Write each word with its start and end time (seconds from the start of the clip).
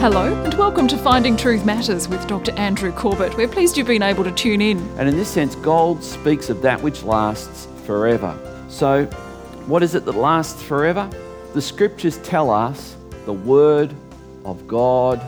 Hello, 0.00 0.32
and 0.44 0.54
welcome 0.54 0.88
to 0.88 0.96
Finding 0.96 1.36
Truth 1.36 1.66
Matters 1.66 2.08
with 2.08 2.26
Dr. 2.26 2.52
Andrew 2.52 2.90
Corbett. 2.90 3.36
We're 3.36 3.46
pleased 3.46 3.76
you've 3.76 3.86
been 3.86 4.02
able 4.02 4.24
to 4.24 4.32
tune 4.32 4.62
in. 4.62 4.78
And 4.98 5.06
in 5.06 5.14
this 5.14 5.28
sense, 5.28 5.56
gold 5.56 6.02
speaks 6.02 6.48
of 6.48 6.62
that 6.62 6.80
which 6.80 7.02
lasts 7.02 7.68
forever. 7.84 8.34
So, 8.70 9.04
what 9.66 9.82
is 9.82 9.94
it 9.94 10.06
that 10.06 10.14
lasts 10.14 10.62
forever? 10.62 11.06
The 11.52 11.60
scriptures 11.60 12.16
tell 12.22 12.48
us 12.48 12.96
the 13.26 13.34
word 13.34 13.94
of 14.46 14.66
God 14.66 15.20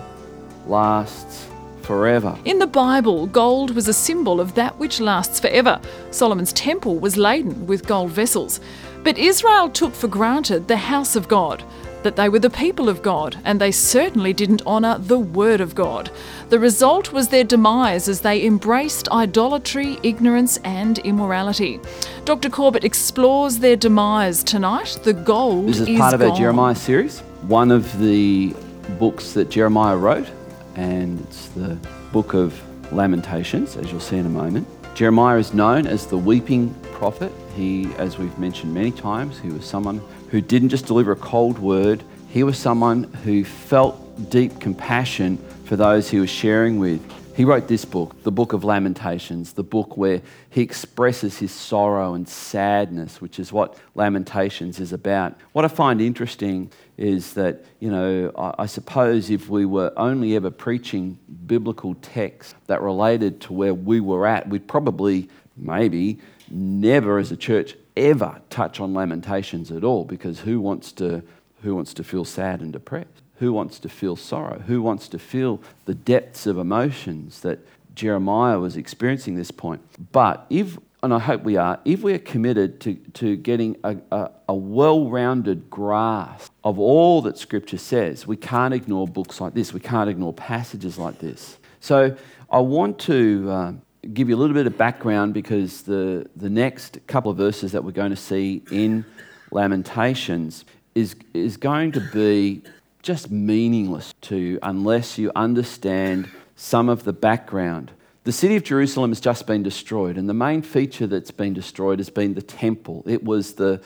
lasts 0.66 1.46
forever. 1.82 2.39
In 2.46 2.59
the 2.59 2.66
Bible, 2.66 3.27
gold 3.27 3.73
was 3.73 3.89
a 3.89 3.93
symbol 3.93 4.41
of 4.41 4.54
that 4.54 4.79
which 4.79 5.00
lasts 5.00 5.39
forever. 5.39 5.82
Solomon's 6.12 6.54
temple 6.54 6.98
was 6.98 7.18
laden 7.18 7.66
with 7.66 7.86
gold 7.86 8.11
vessels. 8.11 8.59
But 9.02 9.18
Israel 9.18 9.68
took 9.68 9.93
for 9.93 10.09
granted 10.09 10.68
the 10.68 10.79
house 10.79 11.14
of 11.14 11.29
God, 11.29 11.62
that 12.03 12.16
they 12.16 12.29
were 12.29 12.39
the 12.39 12.50
people 12.50 12.89
of 12.89 13.03
God, 13.03 13.39
and 13.45 13.61
they 13.61 13.71
certainly 13.71 14.32
didn't 14.32 14.66
honour 14.66 14.98
the 14.98 15.18
Word 15.18 15.61
of 15.61 15.75
God. 15.75 16.11
The 16.49 16.58
result 16.58 17.13
was 17.13 17.29
their 17.29 17.44
demise 17.44 18.08
as 18.08 18.21
they 18.21 18.44
embraced 18.44 19.08
idolatry, 19.11 19.99
ignorance, 20.03 20.58
and 20.64 20.99
immorality. 20.99 21.80
Dr. 22.25 22.50
Corbett 22.50 22.85
explores 22.85 23.58
their 23.58 23.77
demise 23.77 24.43
tonight. 24.43 24.99
The 25.03 25.13
gold 25.13 25.68
This 25.68 25.80
is 25.80 25.89
is 25.89 25.99
part 25.99 26.14
of 26.14 26.22
our. 26.22 26.36
Jeremiah 26.36 26.75
series, 26.75 27.21
one 27.43 27.71
of 27.71 27.99
the 27.99 28.55
books 28.99 29.32
that 29.32 29.50
Jeremiah 29.50 29.96
wrote, 29.96 30.29
and 30.75 31.21
it's 31.21 31.49
the 31.49 31.79
book 32.12 32.34
of 32.34 32.61
Lamentations, 32.92 33.77
as 33.77 33.91
you'll 33.91 34.00
see 34.00 34.19
in 34.19 34.27
a 34.27 34.30
moment. 34.30 34.66
Jeremiah 34.94 35.39
is 35.39 35.55
known 35.55 35.86
as 35.86 36.06
the 36.06 36.19
weeping 36.19 36.75
prophet. 36.92 37.33
He, 37.55 37.92
as 37.97 38.19
we've 38.19 38.37
mentioned 38.39 38.73
many 38.73 38.91
times, 38.91 39.39
he 39.39 39.48
was 39.48 39.65
someone 39.65 40.01
who 40.31 40.41
didn't 40.41 40.70
just 40.70 40.87
deliver 40.87 41.12
a 41.12 41.17
cold 41.17 41.59
word, 41.59 42.03
he 42.28 42.42
was 42.45 42.59
someone 42.59 43.05
who 43.25 43.45
felt 43.45 44.31
deep 44.31 44.59
compassion 44.59 45.37
for 45.65 45.77
those 45.77 46.09
he 46.09 46.19
was 46.19 46.31
sharing 46.31 46.78
with. 46.78 47.01
He 47.37 47.45
wrote 47.47 47.67
this 47.67 47.84
book, 47.84 48.22
the 48.25 48.33
book 48.33 48.53
of 48.53 48.62
Lamentations, 48.62 49.55
the 49.55 49.62
book 49.62 49.97
where 49.97 50.20
he 50.50 50.61
expresses 50.61 51.39
his 51.39 51.50
sorrow 51.50 52.12
and 52.14 52.28
sadness, 52.28 53.22
which 53.22 53.39
is 53.39 53.53
what 53.53 53.78
Lamentations 53.94 54.81
is 54.81 54.92
about. 54.92 55.34
What 55.53 55.64
I 55.64 55.69
find 55.69 56.00
interesting 56.00 56.70
is 56.98 57.34
that, 57.34 57.64
you 57.81 57.91
know, 57.91 58.33
I, 58.37 58.66
suppose 58.66 59.31
if 59.31 59.48
we 59.48 59.64
were 59.64 59.92
only 59.97 60.37
ever 60.37 60.50
preaching 60.50 61.19
biblical 61.47 61.94
texts 61.97 62.55
that 62.66 62.83
related 62.83 63.41
to 63.42 63.55
where 63.55 63.72
we 63.72 64.00
were 64.00 64.27
at, 64.27 64.48
we'd 64.48 64.69
probably, 64.69 65.31
maybe, 65.56 66.19
never 66.53 67.19
as 67.19 67.33
a 67.33 67.36
church 67.36 67.77
ever 67.97 68.41
touch 68.50 68.81
on 68.81 68.95
Lamentations 68.95 69.70
at 69.70 69.84
all 69.84 70.05
because 70.05 70.41
who 70.41 70.61
wants 70.61 70.92
to, 70.92 71.22
who 71.62 71.75
wants 71.75 71.94
to 71.94 72.05
feel 72.05 72.25
sad 72.25 72.61
and 72.61 72.72
depressed? 72.72 73.22
Who 73.36 73.53
wants 73.53 73.78
to 73.81 73.89
feel 73.89 74.17
sorrow? 74.17 74.61
Who 74.61 74.83
wants 74.83 75.09
to 75.09 75.19
feel 75.19 75.61
the 75.84 75.94
depths 75.94 76.47
of 76.47 76.59
emotions 76.59 77.41
that 77.41 77.59
Jeremiah 77.94 78.59
was 78.59 78.77
experiencing 78.77 79.34
this 79.34 79.50
point? 79.50 79.83
But 80.12 80.47
if, 80.48 80.78
and 81.03 81.12
I 81.12 81.19
hope 81.19 81.42
we 81.42 81.56
are, 81.56 81.81
if 81.84 82.03
we 82.03 82.14
are 82.14 82.20
committed 82.20 82.81
to, 82.83 82.94
to 82.94 83.37
getting 83.37 83.77
a, 83.83 83.97
a, 84.12 84.31
a 84.50 84.55
well 84.55 85.11
rounded 85.11 85.69
grasp 85.69 86.53
of 86.62 86.78
all 86.78 87.22
that 87.22 87.37
Scripture 87.37 87.78
says, 87.78 88.27
we 88.27 88.37
can't 88.37 88.72
ignore 88.72 89.09
books 89.09 89.41
like 89.41 89.55
this. 89.55 89.72
We 89.72 89.81
can't 89.81 90.09
ignore 90.09 90.33
passages 90.33 90.97
like 90.97 91.19
this. 91.19 91.59
So 91.81 92.16
I 92.48 92.61
want 92.61 93.00
to 93.00 93.50
uh, 93.50 93.72
give 94.12 94.28
you 94.28 94.36
a 94.36 94.39
little 94.39 94.55
bit 94.55 94.67
of 94.67 94.77
background 94.77 95.33
because 95.33 95.83
the, 95.83 96.27
the 96.36 96.50
next 96.50 96.98
couple 97.06 97.31
of 97.31 97.36
verses 97.36 97.72
that 97.72 97.84
we're 97.84 97.92
going 97.92 98.11
to 98.11 98.17
see 98.17 98.62
in 98.70 99.05
Lamentations 99.50 100.64
is, 100.94 101.14
is 101.34 101.56
going 101.56 101.92
to 101.92 102.00
be 102.12 102.62
just 103.03 103.31
meaningless 103.31 104.14
to 104.22 104.36
you 104.36 104.59
unless 104.62 105.19
you 105.19 105.31
understand 105.36 106.28
some 106.56 106.89
of 106.89 107.05
the 107.05 107.12
background. 107.12 107.92
The 108.25 108.33
city 108.33 108.56
of 108.56 108.62
Jerusalem 108.62 109.11
has 109.11 109.20
just 109.20 109.47
been 109.47 109.62
destroyed, 109.64 110.16
and 110.16 110.28
the 110.28 110.34
main 110.34 110.62
feature 110.62 111.09
that's 111.09 111.33
been 111.33 111.53
destroyed 111.53 111.99
has 111.99 112.10
been 112.10 112.34
the 112.34 112.43
temple. 112.43 113.03
It 113.06 113.25
was 113.25 113.55
the, 113.55 113.81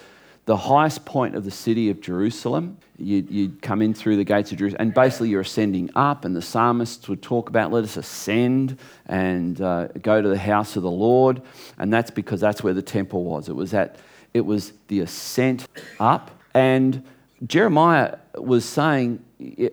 the 0.47 0.57
highest 0.57 1.05
point 1.05 1.35
of 1.35 1.45
the 1.45 1.51
city 1.51 1.91
of 1.91 2.01
Jerusalem. 2.01 2.79
You'd, 2.99 3.31
you'd 3.31 3.63
come 3.63 3.83
in 3.83 3.93
through 3.93 4.17
the 4.17 4.25
gates 4.25 4.53
of 4.53 4.59
Jerusalem, 4.59 4.81
and 4.81 4.95
basically 4.95 5.29
you're 5.29 5.43
ascending 5.43 5.91
up, 5.95 6.25
and 6.25 6.35
the 6.35 6.41
psalmists 6.41 7.09
would 7.09 7.21
talk 7.21 7.49
about, 7.49 7.73
let 7.73 7.85
us 7.85 7.97
ascend 7.97 8.79
and 9.07 9.61
uh, 9.61 9.89
go 10.01 10.23
to 10.23 10.29
the 10.29 10.39
house 10.39 10.77
of 10.77 10.83
the 10.83 10.91
Lord, 10.91 11.43
and 11.79 11.93
that's 11.93 12.11
because 12.11 12.41
that's 12.41 12.63
where 12.63 12.75
the 12.75 12.83
temple 12.83 13.25
was. 13.25 13.49
It 13.49 13.57
was, 13.57 13.75
at, 13.75 13.97
it 14.33 14.43
was 14.43 14.73
the 14.89 15.01
ascent 15.01 15.69
up, 16.01 16.31
and 16.55 17.05
Jeremiah 17.47 18.17
was 18.37 18.65
saying, 18.65 19.23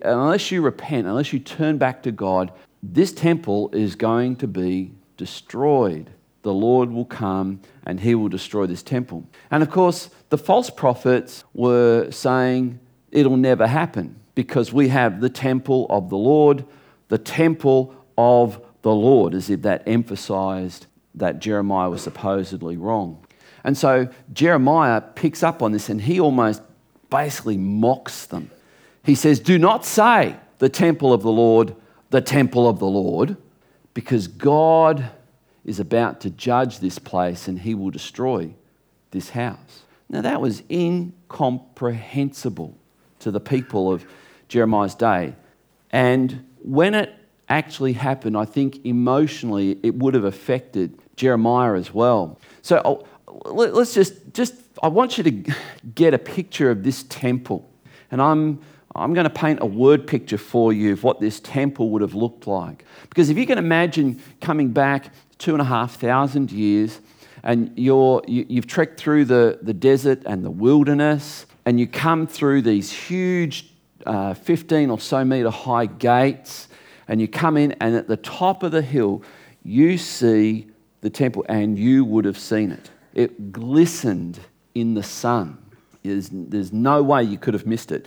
unless 0.02 0.50
you 0.50 0.60
repent, 0.60 1.06
unless 1.06 1.32
you 1.32 1.38
turn 1.38 1.78
back 1.78 2.02
to 2.02 2.12
God, 2.12 2.52
this 2.82 3.12
temple 3.12 3.70
is 3.72 3.94
going 3.94 4.36
to 4.36 4.48
be 4.48 4.92
destroyed. 5.16 6.10
The 6.44 6.54
Lord 6.54 6.90
will 6.90 7.06
come 7.06 7.60
and 7.86 7.98
he 8.00 8.14
will 8.14 8.28
destroy 8.28 8.66
this 8.66 8.82
temple. 8.82 9.26
And 9.50 9.62
of 9.62 9.70
course, 9.70 10.10
the 10.28 10.36
false 10.38 10.68
prophets 10.68 11.42
were 11.54 12.10
saying 12.10 12.78
it'll 13.10 13.38
never 13.38 13.66
happen 13.66 14.20
because 14.34 14.70
we 14.70 14.88
have 14.88 15.22
the 15.22 15.30
temple 15.30 15.86
of 15.88 16.10
the 16.10 16.18
Lord, 16.18 16.66
the 17.08 17.16
temple 17.16 17.94
of 18.18 18.62
the 18.82 18.92
Lord, 18.92 19.34
as 19.34 19.48
if 19.48 19.62
that 19.62 19.84
emphasized 19.86 20.86
that 21.14 21.38
Jeremiah 21.38 21.88
was 21.88 22.02
supposedly 22.02 22.76
wrong. 22.76 23.24
And 23.64 23.78
so 23.78 24.08
Jeremiah 24.34 25.00
picks 25.00 25.42
up 25.42 25.62
on 25.62 25.72
this 25.72 25.88
and 25.88 25.98
he 25.98 26.20
almost 26.20 26.60
basically 27.08 27.56
mocks 27.56 28.26
them. 28.26 28.50
He 29.02 29.14
says, 29.14 29.40
Do 29.40 29.58
not 29.58 29.86
say 29.86 30.36
the 30.58 30.68
temple 30.68 31.14
of 31.14 31.22
the 31.22 31.32
Lord, 31.32 31.74
the 32.10 32.20
temple 32.20 32.68
of 32.68 32.80
the 32.80 32.86
Lord, 32.86 33.38
because 33.94 34.28
God 34.28 35.10
is 35.64 35.80
about 35.80 36.20
to 36.20 36.30
judge 36.30 36.78
this 36.78 36.98
place 36.98 37.48
and 37.48 37.60
he 37.60 37.74
will 37.74 37.90
destroy 37.90 38.54
this 39.10 39.30
house. 39.30 39.82
Now, 40.08 40.20
that 40.20 40.40
was 40.40 40.62
incomprehensible 40.70 42.76
to 43.20 43.30
the 43.30 43.40
people 43.40 43.90
of 43.90 44.04
Jeremiah's 44.48 44.94
day. 44.94 45.34
And 45.90 46.46
when 46.62 46.94
it 46.94 47.14
actually 47.48 47.94
happened, 47.94 48.36
I 48.36 48.44
think 48.44 48.84
emotionally 48.84 49.78
it 49.82 49.94
would 49.94 50.14
have 50.14 50.24
affected 50.24 50.98
Jeremiah 51.16 51.74
as 51.74 51.94
well. 51.94 52.38
So 52.62 52.82
oh, 52.84 53.06
let's 53.50 53.94
just, 53.94 54.34
just, 54.34 54.54
I 54.82 54.88
want 54.88 55.18
you 55.18 55.24
to 55.24 55.54
get 55.94 56.14
a 56.14 56.18
picture 56.18 56.70
of 56.70 56.82
this 56.82 57.04
temple. 57.04 57.68
And 58.10 58.20
I'm, 58.20 58.60
I'm 58.94 59.14
going 59.14 59.24
to 59.24 59.30
paint 59.30 59.60
a 59.62 59.66
word 59.66 60.06
picture 60.06 60.38
for 60.38 60.72
you 60.72 60.92
of 60.92 61.02
what 61.02 61.20
this 61.20 61.40
temple 61.40 61.90
would 61.90 62.02
have 62.02 62.14
looked 62.14 62.46
like. 62.46 62.84
Because 63.08 63.30
if 63.30 63.38
you 63.38 63.46
can 63.46 63.58
imagine 63.58 64.20
coming 64.40 64.70
back 64.70 65.10
two 65.38 65.52
and 65.52 65.60
a 65.60 65.64
half 65.64 65.96
thousand 65.96 66.52
years 66.52 67.00
and 67.42 67.72
you're, 67.76 68.22
you, 68.26 68.46
you've 68.48 68.66
trekked 68.66 68.98
through 68.98 69.26
the, 69.26 69.58
the 69.62 69.74
desert 69.74 70.22
and 70.26 70.44
the 70.44 70.50
wilderness 70.50 71.46
and 71.66 71.78
you 71.78 71.86
come 71.86 72.26
through 72.26 72.62
these 72.62 72.90
huge 72.90 73.70
uh, 74.06 74.34
15 74.34 74.90
or 74.90 74.98
so 74.98 75.24
metre 75.24 75.50
high 75.50 75.86
gates 75.86 76.68
and 77.08 77.20
you 77.20 77.28
come 77.28 77.56
in 77.56 77.72
and 77.80 77.94
at 77.94 78.08
the 78.08 78.16
top 78.16 78.62
of 78.62 78.72
the 78.72 78.82
hill 78.82 79.22
you 79.62 79.98
see 79.98 80.66
the 81.00 81.10
temple 81.10 81.44
and 81.48 81.78
you 81.78 82.04
would 82.04 82.24
have 82.24 82.38
seen 82.38 82.72
it. 82.72 82.90
It 83.12 83.52
glistened 83.52 84.40
in 84.74 84.94
the 84.94 85.02
sun. 85.02 85.58
There's, 86.02 86.30
there's 86.32 86.72
no 86.72 87.02
way 87.02 87.22
you 87.22 87.38
could 87.38 87.54
have 87.54 87.66
missed 87.66 87.92
it. 87.92 88.06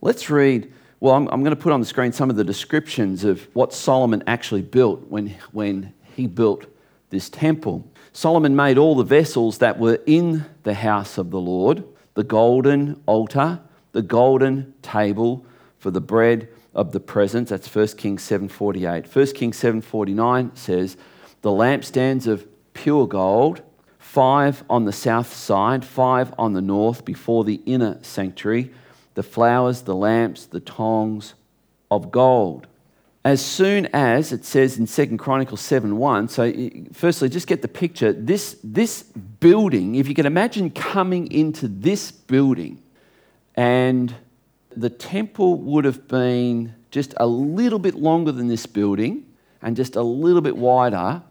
Let's 0.00 0.28
read. 0.30 0.72
Well, 1.00 1.14
I'm, 1.14 1.28
I'm, 1.28 1.42
going 1.42 1.54
to 1.54 1.60
put 1.60 1.72
on 1.72 1.80
the 1.80 1.86
screen 1.86 2.12
some 2.12 2.30
of 2.30 2.36
the 2.36 2.44
descriptions 2.44 3.24
of 3.24 3.48
what 3.54 3.72
Solomon 3.72 4.22
actually 4.26 4.62
built 4.62 5.00
when, 5.08 5.34
when 5.52 5.92
he 6.14 6.26
built 6.26 6.66
this 7.10 7.28
temple. 7.28 7.84
Solomon 8.12 8.56
made 8.56 8.78
all 8.78 8.94
the 8.94 9.04
vessels 9.04 9.58
that 9.58 9.78
were 9.78 10.00
in 10.06 10.44
the 10.62 10.74
house 10.74 11.18
of 11.18 11.30
the 11.30 11.40
Lord 11.40 11.84
the 12.14 12.24
golden 12.24 13.02
altar, 13.06 13.60
the 13.92 14.02
golden 14.02 14.72
table 14.82 15.44
for 15.78 15.90
the 15.90 16.00
bread 16.00 16.48
of 16.74 16.92
the 16.92 17.00
presence. 17.00 17.50
That's 17.50 17.72
1 17.72 17.88
Kings 17.88 18.22
7.48. 18.22 19.14
1 19.14 19.26
Kings 19.34 19.60
7.49 19.60 20.56
says, 20.56 20.96
the 21.42 21.50
lampstands 21.50 22.26
of 22.26 22.46
pure 22.72 23.06
gold, 23.06 23.62
five 23.98 24.64
on 24.70 24.84
the 24.84 24.92
south 24.92 25.32
side, 25.32 25.84
five 25.84 26.32
on 26.38 26.52
the 26.52 26.62
north 26.62 27.04
before 27.04 27.44
the 27.44 27.60
inner 27.66 27.98
sanctuary, 28.02 28.72
the 29.14 29.22
flowers, 29.22 29.82
the 29.82 29.94
lamps, 29.94 30.46
the 30.46 30.60
tongs 30.60 31.34
of 31.90 32.10
gold. 32.10 32.66
As 33.24 33.42
soon 33.42 33.86
as 33.94 34.32
it 34.32 34.44
says 34.44 34.78
in 34.78 34.86
2 34.86 35.16
Chronicles 35.16 35.62
7 35.62 35.96
1, 35.96 36.28
so 36.28 36.42
eh, 36.42 36.70
firstly, 36.92 37.30
just 37.30 37.46
get 37.46 37.62
the 37.62 37.68
picture. 37.68 38.12
This, 38.12 38.58
this 38.62 39.02
building, 39.02 39.94
if 39.94 40.06
you 40.08 40.14
can 40.14 40.26
imagine 40.26 40.70
coming 40.70 41.32
into 41.32 41.66
this 41.66 42.12
building, 42.12 42.82
and 43.54 44.14
the 44.76 44.90
temple 44.90 45.56
would 45.56 45.86
have 45.86 46.06
been 46.06 46.74
just 46.90 47.14
a 47.16 47.26
little 47.26 47.78
bit 47.78 47.94
longer 47.94 48.30
than 48.30 48.48
this 48.48 48.66
building 48.66 49.24
and 49.62 49.74
just 49.74 49.96
a 49.96 50.02
little 50.02 50.42
bit 50.42 50.56
wider, 50.56 51.22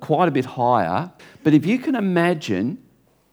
quite 0.00 0.28
a 0.28 0.30
bit 0.30 0.44
higher. 0.44 1.10
But 1.42 1.54
if 1.54 1.64
you 1.64 1.78
can 1.78 1.94
imagine, 1.94 2.76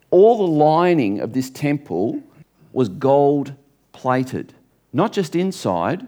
all 0.09 0.37
the 0.37 0.53
lining 0.53 1.19
of 1.19 1.33
this 1.33 1.49
temple 1.49 2.23
was 2.71 2.87
gold 2.87 3.53
plated, 3.91 4.53
not 4.93 5.11
just 5.11 5.35
inside, 5.35 6.07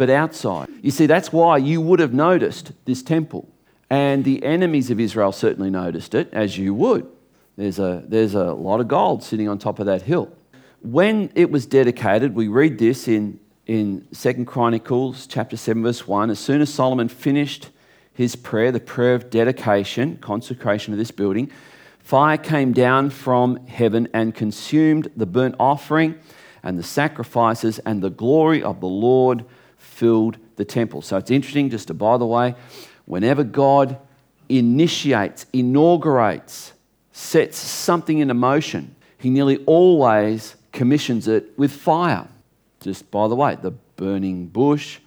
but 0.00 0.08
outside. 0.08 0.70
You 0.80 0.90
see, 0.90 1.04
that's 1.04 1.30
why 1.30 1.58
you 1.58 1.82
would 1.82 2.00
have 2.00 2.14
noticed 2.14 2.72
this 2.86 3.02
temple. 3.02 3.46
And 3.90 4.24
the 4.24 4.42
enemies 4.42 4.90
of 4.90 4.98
Israel 4.98 5.30
certainly 5.30 5.68
noticed 5.68 6.14
it, 6.14 6.32
as 6.32 6.56
you 6.56 6.72
would. 6.72 7.06
There's 7.58 7.78
a, 7.78 8.02
there's 8.08 8.34
a 8.34 8.54
lot 8.54 8.80
of 8.80 8.88
gold 8.88 9.22
sitting 9.22 9.46
on 9.46 9.58
top 9.58 9.78
of 9.78 9.84
that 9.84 10.00
hill. 10.00 10.32
When 10.80 11.30
it 11.34 11.50
was 11.50 11.66
dedicated, 11.66 12.34
we 12.34 12.48
read 12.48 12.78
this 12.78 13.08
in, 13.08 13.40
in 13.66 14.08
2 14.14 14.46
Chronicles 14.46 15.26
chapter 15.26 15.58
7, 15.58 15.82
verse 15.82 16.08
1. 16.08 16.30
As 16.30 16.38
soon 16.38 16.62
as 16.62 16.72
Solomon 16.72 17.08
finished 17.10 17.68
his 18.14 18.34
prayer, 18.36 18.72
the 18.72 18.80
prayer 18.80 19.14
of 19.14 19.28
dedication, 19.28 20.16
consecration 20.16 20.94
of 20.94 20.98
this 20.98 21.10
building, 21.10 21.50
fire 21.98 22.38
came 22.38 22.72
down 22.72 23.10
from 23.10 23.66
heaven 23.66 24.08
and 24.14 24.34
consumed 24.34 25.10
the 25.14 25.26
burnt 25.26 25.56
offering 25.60 26.18
and 26.62 26.78
the 26.78 26.82
sacrifices, 26.82 27.78
and 27.80 28.02
the 28.02 28.08
glory 28.08 28.62
of 28.62 28.80
the 28.80 28.86
Lord 28.86 29.44
filled 30.00 30.38
the 30.56 30.64
temple. 30.64 31.02
So 31.02 31.18
it's 31.18 31.30
interesting, 31.30 31.68
just 31.68 31.88
to 31.88 31.94
by 31.94 32.16
the 32.16 32.24
way, 32.24 32.54
whenever 33.04 33.44
God 33.44 33.98
initiates, 34.48 35.44
inaugurates, 35.52 36.72
sets 37.12 37.58
something 37.58 38.18
into 38.18 38.32
motion, 38.32 38.96
he 39.18 39.28
nearly 39.28 39.58
always 39.66 40.56
commissions 40.72 41.28
it 41.28 41.52
with 41.58 41.70
fire. 41.70 42.26
Just 42.80 43.10
by 43.10 43.28
the 43.28 43.36
way, 43.36 43.58
the 43.60 43.72
burning 43.96 44.46
bush, 44.46 45.00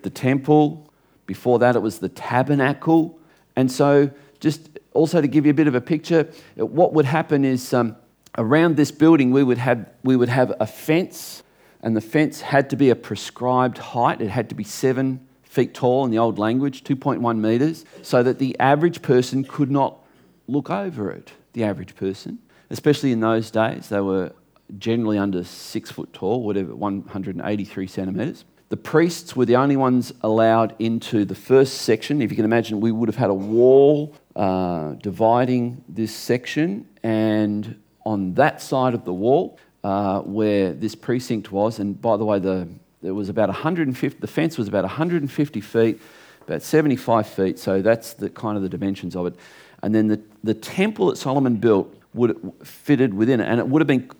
the 0.00 0.08
temple, 0.08 0.90
before 1.26 1.58
that 1.58 1.76
it 1.76 1.82
was 1.82 1.98
the 1.98 2.08
tabernacle. 2.08 3.18
And 3.54 3.70
so, 3.70 4.10
just 4.40 4.70
also 4.94 5.20
to 5.20 5.28
give 5.28 5.44
you 5.44 5.50
a 5.50 5.54
bit 5.54 5.66
of 5.66 5.74
a 5.74 5.82
picture, 5.82 6.26
what 6.56 6.94
would 6.94 7.04
happen 7.04 7.44
is 7.44 7.74
um, 7.74 7.96
around 8.38 8.76
this 8.76 8.90
building 8.90 9.30
we 9.30 9.42
would, 9.42 9.58
have, 9.58 9.86
we 10.02 10.16
would 10.16 10.30
have 10.30 10.54
a 10.58 10.66
fence, 10.66 11.42
and 11.82 11.96
the 11.96 12.00
fence 12.00 12.40
had 12.40 12.70
to 12.70 12.76
be 12.76 12.90
a 12.90 12.96
prescribed 12.96 13.78
height. 13.78 14.20
It 14.20 14.30
had 14.30 14.48
to 14.48 14.54
be 14.54 14.64
seven 14.64 15.26
feet 15.42 15.74
tall 15.74 16.04
in 16.04 16.10
the 16.10 16.18
old 16.18 16.38
language, 16.38 16.84
2.1 16.84 17.38
metres, 17.38 17.84
so 18.02 18.22
that 18.22 18.38
the 18.38 18.58
average 18.60 19.02
person 19.02 19.44
could 19.44 19.70
not 19.70 19.98
look 20.46 20.70
over 20.70 21.10
it. 21.10 21.32
The 21.52 21.64
average 21.64 21.96
person, 21.96 22.38
especially 22.70 23.12
in 23.12 23.20
those 23.20 23.50
days, 23.50 23.88
they 23.88 24.00
were 24.00 24.32
generally 24.78 25.18
under 25.18 25.44
six 25.44 25.90
foot 25.90 26.12
tall, 26.12 26.42
whatever, 26.42 26.74
183 26.74 27.86
centimetres. 27.86 28.44
The 28.68 28.76
priests 28.76 29.34
were 29.34 29.46
the 29.46 29.56
only 29.56 29.76
ones 29.76 30.12
allowed 30.20 30.74
into 30.78 31.24
the 31.24 31.34
first 31.34 31.82
section. 31.82 32.20
If 32.20 32.30
you 32.30 32.36
can 32.36 32.44
imagine, 32.44 32.80
we 32.80 32.92
would 32.92 33.08
have 33.08 33.16
had 33.16 33.30
a 33.30 33.34
wall 33.34 34.14
uh, 34.36 34.92
dividing 35.02 35.82
this 35.88 36.14
section, 36.14 36.86
and 37.02 37.80
on 38.04 38.34
that 38.34 38.60
side 38.60 38.92
of 38.92 39.06
the 39.06 39.14
wall, 39.14 39.58
uh, 39.88 40.20
where 40.20 40.74
this 40.74 40.94
precinct 40.94 41.50
was, 41.50 41.78
and 41.78 41.98
by 41.98 42.18
the 42.18 42.24
way, 42.24 42.38
the, 42.38 42.68
there 43.00 43.14
was 43.14 43.30
about 43.30 43.48
150, 43.48 44.18
the 44.20 44.26
fence 44.26 44.58
was 44.58 44.68
about 44.68 44.84
150 44.84 45.60
feet, 45.62 45.98
about 46.46 46.60
75 46.60 47.26
feet, 47.26 47.58
so 47.58 47.80
that's 47.80 48.12
the 48.12 48.28
kind 48.28 48.58
of 48.58 48.62
the 48.62 48.68
dimensions 48.68 49.16
of 49.16 49.26
it. 49.28 49.34
And 49.82 49.94
then 49.94 50.08
the, 50.08 50.20
the 50.44 50.52
temple 50.52 51.06
that 51.06 51.16
Solomon 51.16 51.56
built 51.56 51.94
would 52.12 52.52
fitted 52.62 53.14
within 53.14 53.40
it, 53.40 53.48
and 53.48 53.58
it 53.58 53.66
would 53.66 53.80
have 53.80 53.86
been 53.86 54.10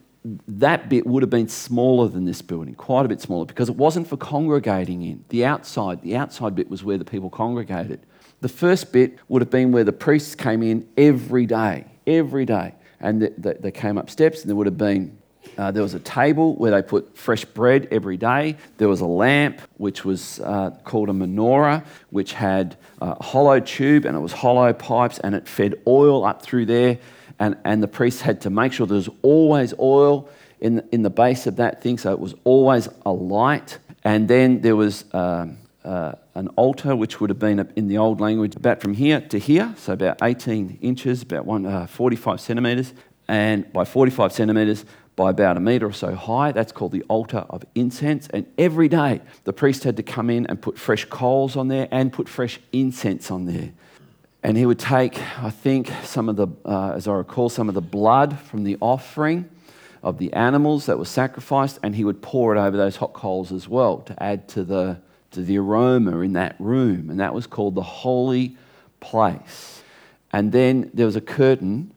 that 0.49 0.89
bit 0.89 1.07
would 1.07 1.23
have 1.23 1.31
been 1.31 1.49
smaller 1.49 2.09
than 2.09 2.25
this 2.25 2.41
building, 2.41 2.75
quite 2.75 3.05
a 3.05 3.09
bit 3.09 3.21
smaller, 3.21 3.45
because 3.45 3.69
it 3.69 3.77
wasn't 3.77 4.09
for 4.09 4.17
congregating 4.17 5.03
in. 5.03 5.23
The 5.29 5.45
outside, 5.45 6.01
the 6.01 6.17
outside 6.17 6.55
bit 6.55 6.71
was 6.71 6.83
where 6.83 6.97
the 6.97 7.05
people 7.05 7.29
congregated. 7.29 8.01
The 8.41 8.49
first 8.49 8.91
bit 8.91 9.19
would 9.29 9.43
have 9.43 9.51
been 9.51 9.71
where 9.73 9.85
the 9.85 9.93
priests 9.93 10.35
came 10.35 10.63
in 10.63 10.89
every 10.97 11.45
day, 11.45 11.85
every 12.07 12.47
day. 12.47 12.75
And 13.01 13.23
they, 13.23 13.53
they 13.53 13.71
came 13.71 13.97
up 13.97 14.11
steps, 14.11 14.41
and 14.41 14.49
there 14.49 14.57
would 14.57 14.67
have 14.67 14.79
been 14.79 15.19
uh, 15.57 15.71
there 15.71 15.83
was 15.83 15.95
a 15.95 16.01
table 16.01 16.55
where 16.57 16.71
they 16.71 16.83
put 16.83 17.17
fresh 17.17 17.45
bread 17.45 17.89
every 17.91 18.17
day. 18.17 18.57
There 18.77 18.89
was 18.89 19.01
a 19.01 19.07
lamp, 19.07 19.61
which 19.77 20.05
was 20.05 20.41
uh, 20.41 20.71
called 20.85 21.09
a 21.09 21.13
menorah, 21.13 21.85
which 22.11 22.33
had 22.33 22.77
a 23.01 23.21
hollow 23.23 23.59
tube 23.61 24.05
and 24.05 24.17
it 24.17 24.21
was 24.21 24.33
hollow 24.33 24.73
pipes 24.73 25.19
and 25.19 25.35
it 25.35 25.49
fed 25.49 25.81
oil 25.87 26.25
up 26.25 26.43
through 26.43 26.67
there 26.67 26.99
and, 27.39 27.57
and 27.65 27.83
the 27.83 27.89
priest 27.89 28.23
had 28.23 28.41
to 28.43 28.51
make 28.51 28.73
sure 28.73 28.87
there 28.87 28.97
was 28.97 29.09
always 29.23 29.73
oil 29.79 30.29
in 30.61 30.77
the, 30.77 30.85
in 30.93 31.03
the 31.03 31.11
base 31.11 31.47
of 31.47 31.57
that 31.57 31.83
thing, 31.83 31.99
so 31.99 32.13
it 32.13 32.19
was 32.19 32.35
always 32.45 32.89
a 33.07 33.13
light. 33.13 33.79
And 34.05 34.27
then 34.29 34.61
there 34.61 34.75
was 34.75 35.05
um, 35.13 35.59
uh, 35.85 36.13
an 36.35 36.49
altar, 36.49 36.97
which 36.97 37.21
would 37.21 37.31
have 37.31 37.39
been 37.39 37.71
in 37.77 37.89
the 37.89 37.99
old 37.99 38.21
language 38.21 38.57
about 38.57 38.81
from 38.81 38.95
here 38.95 39.21
to 39.21 39.39
here, 39.39 39.73
so 39.77 39.93
about 39.93 40.19
18 40.23 40.79
inches, 40.81 41.23
about 41.23 41.47
one, 41.47 41.65
uh, 41.65 41.87
45 41.87 42.41
centimetres, 42.41 42.93
and 43.29 43.73
by 43.73 43.85
45 43.85 44.33
centimetres, 44.33 44.85
by 45.19 45.31
about 45.31 45.57
a 45.57 45.61
metre 45.61 45.85
or 45.85 45.93
so 45.93 46.15
high. 46.15 46.53
That's 46.53 46.71
called 46.71 46.93
the 46.93 47.03
altar 47.09 47.45
of 47.51 47.65
incense. 47.75 48.29
And 48.29 48.47
every 48.57 48.89
day 48.89 49.21
the 49.43 49.53
priest 49.53 49.83
had 49.83 49.97
to 49.97 50.03
come 50.05 50.31
in 50.31 50.47
and 50.47 50.63
put 50.63 50.79
fresh 50.79 51.05
coals 51.07 51.57
on 51.57 51.67
there 51.67 51.89
and 51.91 52.13
put 52.13 52.29
fresh 52.29 52.61
incense 52.73 53.29
on 53.29 53.45
there. 53.45 53.73
And 54.45 54.57
he 54.57 54.65
would 54.65 54.79
take, 54.79 55.21
I 55.43 55.51
think, 55.51 55.91
some 56.05 56.29
of 56.29 56.37
the, 56.37 56.47
uh, 56.65 56.93
as 56.93 57.09
I 57.09 57.15
recall, 57.15 57.49
some 57.49 57.69
of 57.69 57.75
the 57.75 57.81
blood 57.81 58.39
from 58.39 58.63
the 58.63 58.77
offering 58.81 59.51
of 60.05 60.19
the 60.19 60.33
animals 60.35 60.87
that 60.87 60.97
were 60.97 61.05
sacrificed, 61.05 61.81
and 61.83 61.97
he 61.97 62.05
would 62.05 62.23
pour 62.23 62.55
it 62.55 62.61
over 62.61 62.77
those 62.77 62.95
hot 62.95 63.13
coals 63.13 63.51
as 63.51 63.69
well 63.69 63.99
to 64.03 64.23
add 64.23 64.47
to 64.51 64.63
the, 64.63 65.01
to 65.33 65.43
the 65.43 65.59
aroma 65.59 66.21
in 66.21 66.35
that 66.35 66.55
room. 66.61 67.11
And 67.11 67.19
that 67.19 67.35
was 67.35 67.49
called 67.49 67.75
the 67.75 67.83
holy 67.83 68.57
place. 69.01 69.83
And 70.33 70.53
then 70.53 70.93
there 70.95 71.07
was 71.07 71.17
a 71.17 71.21
curtain, 71.21 71.93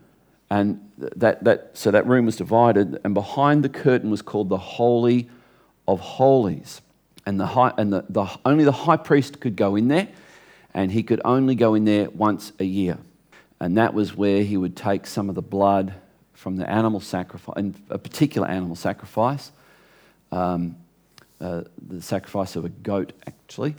and 0.50 0.90
that, 1.15 1.44
that, 1.44 1.71
so 1.74 1.92
that 1.92 2.06
room 2.07 2.25
was 2.25 2.36
divided, 2.36 3.00
and 3.03 3.13
behind 3.13 3.63
the 3.63 3.69
curtain 3.69 4.09
was 4.09 4.21
called 4.21 4.50
the 4.50 4.57
Holy 4.57 5.30
of 5.88 6.00
Holies. 6.00 6.81
And, 7.25 7.39
the 7.39 7.45
high, 7.45 7.71
and 7.77 7.94
the, 7.94 8.06
the, 8.09 8.27
only 8.45 8.63
the 8.63 8.71
high 8.71 8.98
priest 8.98 9.39
could 9.39 9.56
go 9.56 9.75
in 9.75 9.88
there 9.89 10.07
and 10.74 10.92
he 10.92 11.03
could 11.03 11.21
only 11.25 11.56
go 11.56 11.75
in 11.75 11.86
there 11.86 12.09
once 12.09 12.51
a 12.59 12.63
year. 12.63 12.98
And 13.59 13.77
that 13.77 13.94
was 13.94 14.15
where 14.15 14.44
he 14.44 14.57
would 14.57 14.75
take 14.75 15.06
some 15.06 15.30
of 15.30 15.36
the 15.36 15.42
blood 15.42 15.94
from 16.33 16.57
the 16.57 16.68
animal 16.69 17.00
sacrifice, 17.00 17.63
a 17.89 18.00
particular 18.00 18.47
animal 18.47 18.75
sacrifice, 18.75 19.51
um, 20.31 20.75
uh, 21.39 21.62
the 21.88 22.01
sacrifice 22.01 22.56
of 22.56 22.65
a 22.65 22.69
goat 22.69 23.13
actually, 23.27 23.75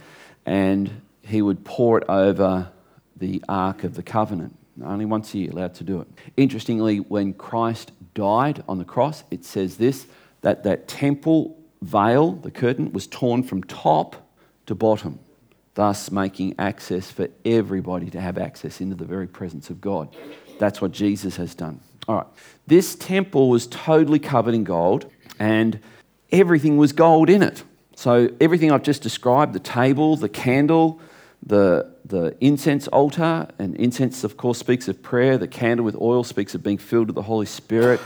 and 0.47 0.91
he 1.23 1.43
would 1.43 1.65
pour 1.65 1.99
it 1.99 2.05
over 2.09 2.71
the 3.17 3.43
Ark 3.49 3.85
of 3.85 3.95
the 3.95 4.03
Covenant. 4.03 4.57
Only 4.83 5.05
once 5.05 5.35
a 5.35 5.39
year 5.39 5.51
allowed 5.51 5.75
to 5.75 5.85
do 5.85 6.01
it. 6.01 6.09
Interestingly, 6.37 6.99
when 6.99 7.35
Christ 7.35 7.93
died 8.15 8.63
on 8.69 8.79
the 8.79 8.85
cross, 8.85 9.25
it 9.31 9.45
says 9.45 9.77
this 9.77 10.07
that 10.41 10.65
that 10.65 10.89
temple 10.89 11.59
veil, 11.83 12.33
the 12.33 12.51
curtain, 12.51 12.93
was 12.93 13.07
torn 13.07 13.43
from 13.43 13.63
top 13.65 14.17
to 14.67 14.75
bottom 14.75 15.19
thus 15.75 16.11
making 16.11 16.55
access 16.59 17.11
for 17.11 17.29
everybody 17.45 18.11
to 18.11 18.21
have 18.21 18.39
access 18.39 18.81
into 18.81 18.95
the 18.95 19.05
very 19.05 19.27
presence 19.27 19.71
of 19.71 19.81
God. 19.81 20.15
That's 20.59 20.81
what 20.81 20.93
Jesus 20.93 21.37
has 21.37 21.55
done. 21.55 21.81
All 22.09 22.17
right. 22.17 22.27
This 22.67 22.95
temple 22.95 23.49
was 23.49 23.67
totally 23.67 24.19
covered 24.19 24.55
in 24.55 24.65
gold, 24.65 25.11
and 25.39 25.81
everything 26.31 26.77
was 26.77 26.93
gold 26.93 27.31
in 27.31 27.43
it. 27.43 27.65
So, 27.95 28.31
everything 28.41 28.73
I've 28.73 28.83
just 28.83 29.03
described 29.03 29.53
the 29.53 29.61
table, 29.61 30.17
the 30.17 30.29
candle, 30.29 31.01
the, 31.45 31.91
the 32.05 32.37
incense 32.41 32.89
altar, 32.89 33.49
and 33.59 33.77
incense, 33.77 34.25
of 34.25 34.37
course, 34.37 34.59
speaks 34.59 34.89
of 34.89 35.03
prayer. 35.03 35.39
The 35.39 35.49
candle 35.49 35.85
with 35.85 35.97
oil 36.01 36.25
speaks 36.25 36.55
of 36.55 36.63
being 36.63 36.79
filled 36.79 37.09
with 37.09 37.17
the 37.17 37.23
Holy 37.23 37.47
Spirit. 37.47 38.01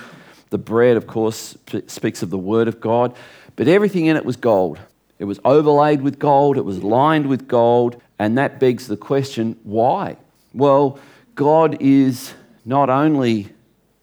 The 0.51 0.59
bread, 0.59 0.97
of 0.97 1.07
course, 1.07 1.57
speaks 1.87 2.23
of 2.23 2.31
the 2.31 2.39
Word 2.39 2.69
of 2.69 2.81
God. 2.81 3.15
But 3.57 3.69
everything 3.69 4.07
in 4.07 4.17
it 4.17 4.25
was 4.25 4.37
gold. 4.37 4.79
It 5.19 5.25
was 5.25 5.41
overlaid 5.45 6.03
with 6.03 6.19
gold, 6.19 6.59
it 6.59 6.65
was 6.65 6.83
lined 6.83 7.27
with 7.27 7.49
gold, 7.49 8.01
and 8.19 8.37
that 8.37 8.61
begs 8.61 8.87
the 8.87 8.97
question 8.97 9.59
why? 9.65 10.17
Well, 10.53 10.99
God 11.35 11.79
is 11.81 12.35
not 12.65 12.91
only 12.91 13.49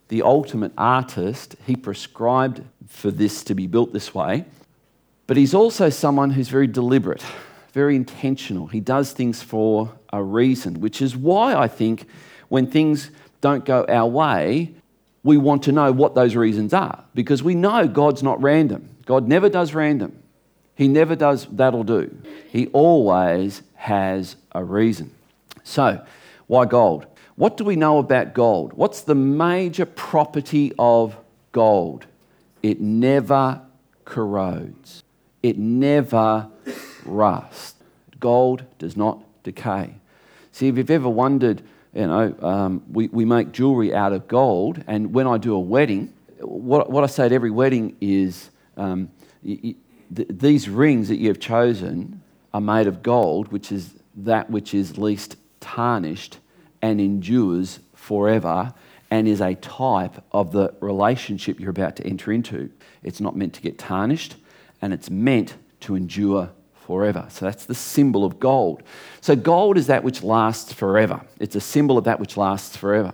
the 0.08 0.24
ultimate 0.24 0.72
artist, 0.78 1.56
He 1.66 1.76
prescribed 1.76 2.62
for 2.88 3.12
this 3.12 3.44
to 3.46 3.56
be 3.56 3.68
built 3.68 3.94
this 3.94 4.14
way, 4.14 4.46
but 5.28 5.38
He's 5.38 5.54
also 5.54 5.90
someone 5.90 6.32
who's 6.32 6.50
very 6.50 6.68
deliberate, 6.68 7.24
very 7.74 7.96
intentional. 7.96 8.68
He 8.68 8.80
does 8.80 9.12
things 9.12 9.42
for 9.42 9.92
a 10.14 10.24
reason, 10.24 10.80
which 10.80 11.02
is 11.02 11.18
why 11.18 11.56
I 11.56 11.68
think 11.68 12.08
when 12.48 12.68
things 12.68 13.10
don't 13.42 13.66
go 13.66 13.84
our 13.90 14.08
way, 14.08 14.74
we 15.24 15.38
want 15.38 15.64
to 15.64 15.72
know 15.72 15.92
what 15.92 16.16
those 16.16 16.36
reasons 16.36 16.74
are 16.74 17.04
because 17.16 17.42
we 17.42 17.56
know 17.56 17.88
God's 17.88 18.22
not 18.22 18.42
random. 18.42 18.90
God 19.06 19.28
never 19.28 19.50
does 19.50 19.74
random. 19.74 20.18
He 20.76 20.88
never 20.88 21.16
does, 21.16 21.48
that'll 21.48 21.84
do. 21.84 22.16
He 22.50 22.68
always 22.68 23.64
has 23.76 24.36
a 24.52 24.64
reason. 24.64 25.12
So, 25.64 26.06
why 26.48 26.66
gold? 26.66 27.08
What 27.36 27.58
do 27.58 27.64
we 27.64 27.76
know 27.76 27.98
about 27.98 28.34
gold? 28.34 28.74
What's 28.74 29.02
the 29.02 29.16
major 29.16 29.86
property 29.86 30.74
of 30.78 31.16
gold? 31.52 32.06
It 32.62 32.80
never 32.80 33.62
corrodes, 34.06 35.04
it 35.42 35.58
never 35.58 36.50
rusts. 37.06 37.76
Gold 38.20 38.64
does 38.80 38.96
not 38.96 39.24
decay. 39.44 39.96
See, 40.52 40.68
if 40.68 40.78
you've 40.78 40.92
ever 40.92 41.10
wondered, 41.10 41.62
you 41.94 42.08
know, 42.08 42.36
um, 42.42 42.84
we, 42.92 43.08
we 43.08 43.26
make 43.26 43.52
jewelry 43.52 43.94
out 43.94 44.14
of 44.14 44.28
gold, 44.28 44.84
and 44.88 45.14
when 45.14 45.28
I 45.28 45.38
do 45.38 45.54
a 45.54 45.60
wedding, 45.60 46.14
what, 46.40 46.90
what 46.90 47.04
I 47.04 47.08
say 47.08 47.26
at 47.26 47.32
every 47.32 47.52
wedding 47.52 47.96
is 48.02 48.50
um, 48.78 49.10
th- 49.44 49.76
these 50.16 50.70
rings 50.70 51.10
that 51.10 51.18
you 51.18 51.28
have 51.28 51.40
chosen 51.40 52.22
are 52.54 52.62
made 52.62 52.88
of 52.88 53.02
gold, 53.04 53.52
which 53.52 53.72
is 53.72 53.94
that 54.16 54.50
which 54.50 54.74
is 54.74 54.98
least 54.98 55.38
tarnished 55.60 56.38
and 56.82 57.02
endures 57.02 57.80
forever 57.96 58.74
and 59.10 59.28
is 59.28 59.42
a 59.42 59.56
type 59.56 60.24
of 60.32 60.52
the 60.52 60.74
relationship 60.80 61.60
you're 61.60 61.70
about 61.70 61.96
to 61.96 62.06
enter 62.06 62.32
into. 62.32 62.70
It's 63.04 63.22
not 63.22 63.36
meant 63.36 63.54
to 63.54 63.62
get 63.62 63.78
tarnished 63.78 64.36
and 64.82 64.94
it's 64.94 65.10
meant 65.10 65.56
to 65.82 65.96
endure 65.96 66.50
forever. 66.86 67.26
So 67.30 67.46
that's 67.46 67.66
the 67.66 67.76
symbol 67.76 68.26
of 68.26 68.40
gold. 68.40 68.84
So 69.22 69.36
gold 69.36 69.78
is 69.78 69.88
that 69.88 70.04
which 70.04 70.24
lasts 70.24 70.74
forever. 70.74 71.22
It's 71.40 71.56
a 71.56 71.62
symbol 71.62 71.98
of 71.98 72.04
that 72.06 72.20
which 72.20 72.38
lasts 72.38 72.76
forever. 72.76 73.14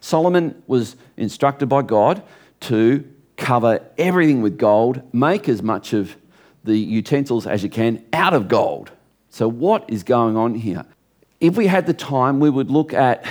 Solomon 0.00 0.62
was 0.66 0.96
instructed 1.16 1.68
by 1.68 1.82
God 1.82 2.22
to 2.60 3.04
cover 3.36 3.84
everything 3.98 4.42
with 4.42 4.58
gold, 4.58 5.02
make 5.12 5.48
as 5.48 5.62
much 5.62 5.92
of 5.92 6.16
the 6.64 6.76
utensils 6.76 7.46
as 7.46 7.62
you 7.62 7.70
can 7.70 8.04
out 8.12 8.34
of 8.34 8.48
gold. 8.48 8.90
So, 9.30 9.48
what 9.48 9.84
is 9.88 10.02
going 10.02 10.36
on 10.36 10.54
here? 10.54 10.84
If 11.40 11.56
we 11.56 11.66
had 11.66 11.86
the 11.86 11.94
time, 11.94 12.38
we 12.38 12.50
would 12.50 12.70
look 12.70 12.92
at 12.92 13.26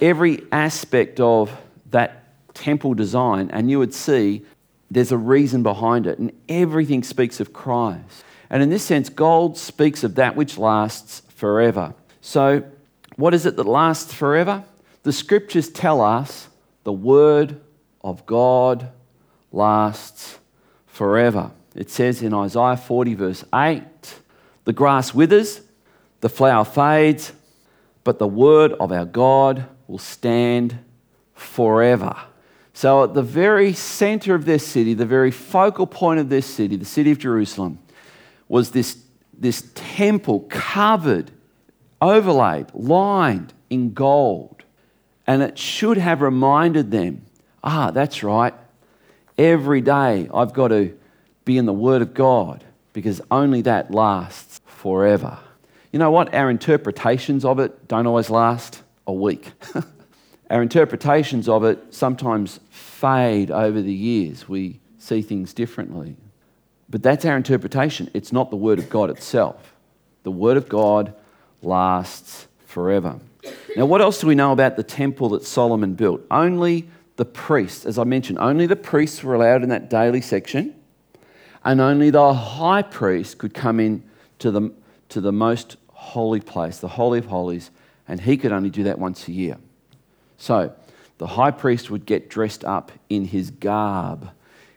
every 0.00 0.42
aspect 0.52 1.18
of 1.20 1.50
that 1.90 2.22
temple 2.54 2.94
design 2.94 3.50
and 3.50 3.70
you 3.70 3.78
would 3.78 3.94
see 3.94 4.44
there's 4.90 5.12
a 5.12 5.16
reason 5.18 5.62
behind 5.62 6.06
it, 6.06 6.18
and 6.18 6.32
everything 6.48 7.02
speaks 7.02 7.40
of 7.40 7.52
Christ. 7.52 8.24
And 8.50 8.62
in 8.62 8.70
this 8.70 8.84
sense, 8.84 9.08
gold 9.08 9.58
speaks 9.58 10.04
of 10.04 10.14
that 10.16 10.36
which 10.36 10.58
lasts 10.58 11.22
forever. 11.34 11.94
So, 12.20 12.64
what 13.16 13.34
is 13.34 13.46
it 13.46 13.56
that 13.56 13.66
lasts 13.66 14.12
forever? 14.12 14.64
The 15.02 15.12
scriptures 15.12 15.68
tell 15.68 16.00
us 16.00 16.48
the 16.84 16.92
word 16.92 17.60
of 18.02 18.26
God 18.26 18.90
lasts 19.52 20.38
forever. 20.86 21.50
It 21.74 21.90
says 21.90 22.22
in 22.22 22.34
Isaiah 22.34 22.76
40, 22.76 23.14
verse 23.14 23.44
8 23.54 23.82
the 24.64 24.72
grass 24.72 25.14
withers, 25.14 25.60
the 26.20 26.28
flower 26.28 26.64
fades, 26.64 27.32
but 28.02 28.18
the 28.18 28.26
word 28.26 28.72
of 28.74 28.90
our 28.90 29.04
God 29.04 29.66
will 29.86 29.98
stand 29.98 30.78
forever. 31.34 32.16
So, 32.72 33.04
at 33.04 33.14
the 33.14 33.22
very 33.22 33.72
center 33.72 34.34
of 34.34 34.44
their 34.44 34.58
city, 34.58 34.92
the 34.92 35.06
very 35.06 35.30
focal 35.30 35.86
point 35.86 36.20
of 36.20 36.28
their 36.28 36.42
city, 36.42 36.76
the 36.76 36.84
city 36.84 37.10
of 37.10 37.18
Jerusalem, 37.18 37.78
was 38.48 38.70
this, 38.70 38.98
this 39.32 39.70
temple 39.74 40.46
covered, 40.48 41.30
overlaid, 42.00 42.66
lined 42.74 43.52
in 43.70 43.92
gold. 43.92 44.64
And 45.26 45.42
it 45.42 45.58
should 45.58 45.96
have 45.96 46.22
reminded 46.22 46.90
them 46.90 47.26
ah, 47.66 47.90
that's 47.90 48.22
right. 48.22 48.54
Every 49.36 49.82
day 49.82 50.28
I've 50.32 50.54
got 50.54 50.68
to 50.68 50.96
be 51.44 51.58
in 51.58 51.66
the 51.66 51.72
Word 51.72 52.00
of 52.00 52.14
God 52.14 52.64
because 52.92 53.20
only 53.30 53.60
that 53.62 53.90
lasts 53.90 54.60
forever. 54.64 55.38
You 55.92 55.98
know 55.98 56.10
what? 56.10 56.32
Our 56.34 56.48
interpretations 56.48 57.44
of 57.44 57.58
it 57.58 57.88
don't 57.88 58.06
always 58.06 58.30
last 58.30 58.82
a 59.06 59.12
week. 59.12 59.52
Our 60.50 60.62
interpretations 60.62 61.48
of 61.48 61.64
it 61.64 61.92
sometimes 61.92 62.60
fade 62.70 63.50
over 63.50 63.82
the 63.82 63.92
years. 63.92 64.48
We 64.48 64.80
see 64.98 65.20
things 65.20 65.52
differently. 65.52 66.16
But 66.88 67.02
that's 67.02 67.24
our 67.24 67.36
interpretation. 67.36 68.10
It's 68.14 68.32
not 68.32 68.50
the 68.50 68.56
Word 68.56 68.78
of 68.78 68.88
God 68.88 69.10
itself. 69.10 69.74
The 70.22 70.30
Word 70.30 70.56
of 70.56 70.68
God 70.68 71.14
lasts 71.62 72.46
forever. 72.64 73.18
Now, 73.76 73.86
what 73.86 74.00
else 74.00 74.20
do 74.20 74.26
we 74.26 74.34
know 74.34 74.52
about 74.52 74.76
the 74.76 74.82
temple 74.82 75.30
that 75.30 75.44
Solomon 75.44 75.94
built? 75.94 76.22
Only 76.30 76.88
the 77.16 77.24
priests, 77.24 77.86
as 77.86 77.98
I 77.98 78.04
mentioned, 78.04 78.38
only 78.38 78.66
the 78.66 78.76
priests 78.76 79.22
were 79.22 79.34
allowed 79.34 79.62
in 79.62 79.68
that 79.70 79.90
daily 79.90 80.20
section, 80.20 80.74
and 81.64 81.80
only 81.80 82.10
the 82.10 82.34
high 82.34 82.82
priest 82.82 83.38
could 83.38 83.54
come 83.54 83.80
in 83.80 84.02
to 84.38 84.50
the, 84.50 84.72
to 85.08 85.20
the 85.20 85.32
most 85.32 85.76
holy 85.88 86.40
place, 86.40 86.78
the 86.78 86.88
Holy 86.88 87.18
of 87.18 87.26
Holies, 87.26 87.70
and 88.06 88.20
he 88.20 88.36
could 88.36 88.52
only 88.52 88.70
do 88.70 88.84
that 88.84 88.98
once 88.98 89.26
a 89.28 89.32
year. 89.32 89.58
So, 90.38 90.74
the 91.18 91.26
high 91.26 91.50
priest 91.50 91.90
would 91.90 92.04
get 92.04 92.28
dressed 92.28 92.64
up 92.64 92.92
in 93.08 93.24
his 93.24 93.50
garb. 93.50 94.28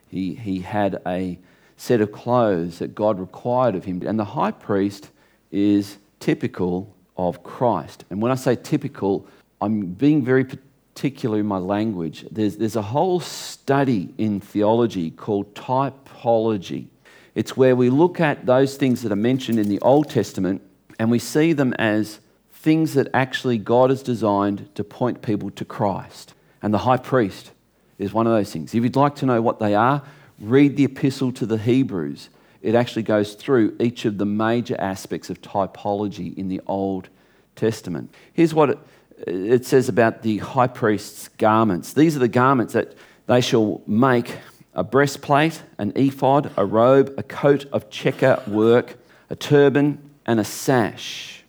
He, 0.08 0.34
he 0.34 0.60
had 0.60 1.00
a 1.06 1.38
set 1.80 2.02
of 2.02 2.12
clothes 2.12 2.78
that 2.80 2.94
God 2.94 3.18
required 3.18 3.74
of 3.74 3.86
him. 3.86 4.02
And 4.04 4.18
the 4.18 4.24
high 4.24 4.50
priest 4.50 5.08
is 5.50 5.96
typical 6.18 6.94
of 7.16 7.42
Christ. 7.42 8.04
And 8.10 8.20
when 8.20 8.30
I 8.30 8.34
say 8.34 8.54
typical, 8.54 9.26
I'm 9.62 9.86
being 9.86 10.22
very 10.22 10.44
particular 10.44 11.38
in 11.38 11.46
my 11.46 11.56
language. 11.56 12.26
There's, 12.30 12.58
there's 12.58 12.76
a 12.76 12.82
whole 12.82 13.18
study 13.18 14.12
in 14.18 14.40
theology 14.40 15.10
called 15.10 15.54
typology. 15.54 16.88
It's 17.34 17.56
where 17.56 17.74
we 17.74 17.88
look 17.88 18.20
at 18.20 18.44
those 18.44 18.76
things 18.76 19.00
that 19.00 19.10
are 19.10 19.16
mentioned 19.16 19.58
in 19.58 19.70
the 19.70 19.80
Old 19.80 20.10
Testament 20.10 20.60
and 20.98 21.10
we 21.10 21.18
see 21.18 21.54
them 21.54 21.72
as 21.78 22.20
things 22.52 22.92
that 22.92 23.08
actually 23.14 23.56
God 23.56 23.88
has 23.88 24.02
designed 24.02 24.68
to 24.74 24.84
point 24.84 25.22
people 25.22 25.48
to 25.52 25.64
Christ. 25.64 26.34
And 26.60 26.74
the 26.74 26.78
high 26.78 26.98
priest 26.98 27.52
is 27.98 28.12
one 28.12 28.26
of 28.26 28.34
those 28.34 28.52
things. 28.52 28.74
If 28.74 28.82
you'd 28.82 28.96
like 28.96 29.14
to 29.16 29.26
know 29.26 29.40
what 29.40 29.60
they 29.60 29.74
are, 29.74 30.02
read 30.40 30.76
the 30.76 30.84
epistle 30.84 31.32
to 31.32 31.46
the 31.46 31.58
Hebrews, 31.58 32.30
it 32.62 32.74
actually 32.74 33.02
goes 33.02 33.34
through 33.34 33.76
each 33.80 34.04
of 34.04 34.18
the 34.18 34.26
major 34.26 34.76
aspects 34.78 35.30
of 35.30 35.40
typology 35.40 36.36
in 36.36 36.48
the 36.48 36.60
Old 36.66 37.08
Testament. 37.56 38.14
Here's 38.32 38.54
what 38.54 38.70
it, 38.70 38.78
it 39.26 39.66
says 39.66 39.88
about 39.88 40.22
the 40.22 40.38
high 40.38 40.66
priest's 40.66 41.28
garments. 41.28 41.92
These 41.92 42.16
are 42.16 42.20
the 42.20 42.28
garments 42.28 42.72
that 42.72 42.94
they 43.26 43.40
shall 43.40 43.82
make 43.86 44.36
a 44.74 44.84
breastplate, 44.84 45.62
an 45.78 45.92
ephod, 45.96 46.52
a 46.56 46.64
robe, 46.64 47.14
a 47.16 47.22
coat 47.22 47.66
of 47.72 47.90
checker 47.90 48.42
work, 48.46 48.96
a 49.28 49.36
turban, 49.36 50.10
and 50.26 50.38
a 50.38 50.44
sash. 50.44 51.42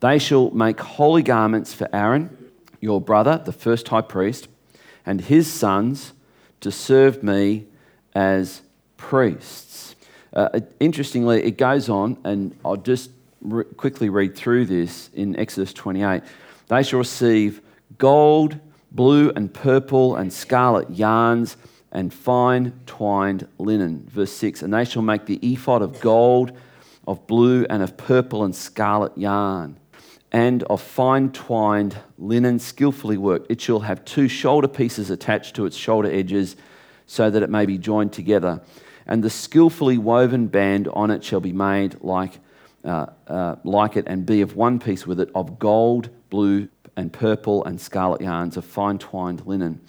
They 0.00 0.18
shall 0.18 0.50
make 0.50 0.80
holy 0.80 1.22
garments 1.22 1.72
for 1.72 1.88
Aaron, 1.94 2.36
your 2.80 3.00
brother, 3.00 3.40
the 3.42 3.52
first 3.52 3.88
high 3.88 4.02
priest, 4.02 4.48
and 5.06 5.20
his 5.20 5.50
sons 5.50 6.12
to 6.60 6.70
serve 6.70 7.22
me 7.22 7.66
as 8.14 8.62
priests. 8.96 9.96
Uh, 10.32 10.60
interestingly, 10.80 11.42
it 11.44 11.56
goes 11.56 11.88
on, 11.88 12.18
and 12.24 12.56
I'll 12.64 12.76
just 12.76 13.10
re- 13.40 13.64
quickly 13.64 14.08
read 14.08 14.34
through 14.34 14.66
this 14.66 15.10
in 15.14 15.38
Exodus 15.38 15.72
28. 15.72 16.22
They 16.68 16.82
shall 16.82 16.98
receive 16.98 17.60
gold, 17.98 18.58
blue, 18.90 19.30
and 19.36 19.52
purple, 19.52 20.16
and 20.16 20.32
scarlet 20.32 20.90
yarns, 20.90 21.56
and 21.92 22.12
fine 22.12 22.72
twined 22.86 23.46
linen. 23.58 24.06
Verse 24.08 24.32
6 24.32 24.62
And 24.62 24.74
they 24.74 24.84
shall 24.84 25.02
make 25.02 25.26
the 25.26 25.38
ephod 25.42 25.82
of 25.82 26.00
gold, 26.00 26.52
of 27.06 27.26
blue, 27.26 27.66
and 27.70 27.82
of 27.82 27.96
purple, 27.96 28.44
and 28.44 28.54
scarlet 28.54 29.16
yarn, 29.16 29.78
and 30.32 30.64
of 30.64 30.82
fine 30.82 31.30
twined 31.30 31.96
linen, 32.18 32.58
skillfully 32.58 33.16
worked. 33.16 33.50
It 33.50 33.60
shall 33.60 33.80
have 33.80 34.04
two 34.04 34.26
shoulder 34.26 34.68
pieces 34.68 35.10
attached 35.10 35.54
to 35.56 35.66
its 35.66 35.76
shoulder 35.76 36.10
edges 36.10 36.56
so 37.06 37.30
that 37.30 37.42
it 37.42 37.50
may 37.50 37.66
be 37.66 37.78
joined 37.78 38.12
together. 38.12 38.60
And 39.06 39.22
the 39.22 39.30
skillfully 39.30 39.98
woven 39.98 40.46
band 40.46 40.88
on 40.88 41.10
it 41.10 41.22
shall 41.22 41.40
be 41.40 41.52
made 41.52 41.98
like, 42.00 42.38
uh, 42.84 43.06
uh, 43.28 43.56
like 43.64 43.96
it 43.96 44.04
and 44.06 44.24
be 44.24 44.40
of 44.40 44.56
one 44.56 44.78
piece 44.78 45.06
with 45.06 45.20
it, 45.20 45.30
of 45.34 45.58
gold, 45.58 46.08
blue, 46.30 46.68
and 46.96 47.12
purple, 47.12 47.64
and 47.64 47.80
scarlet 47.80 48.20
yarns 48.20 48.56
of 48.56 48.64
fine 48.64 48.98
twined 48.98 49.46
linen. 49.46 49.80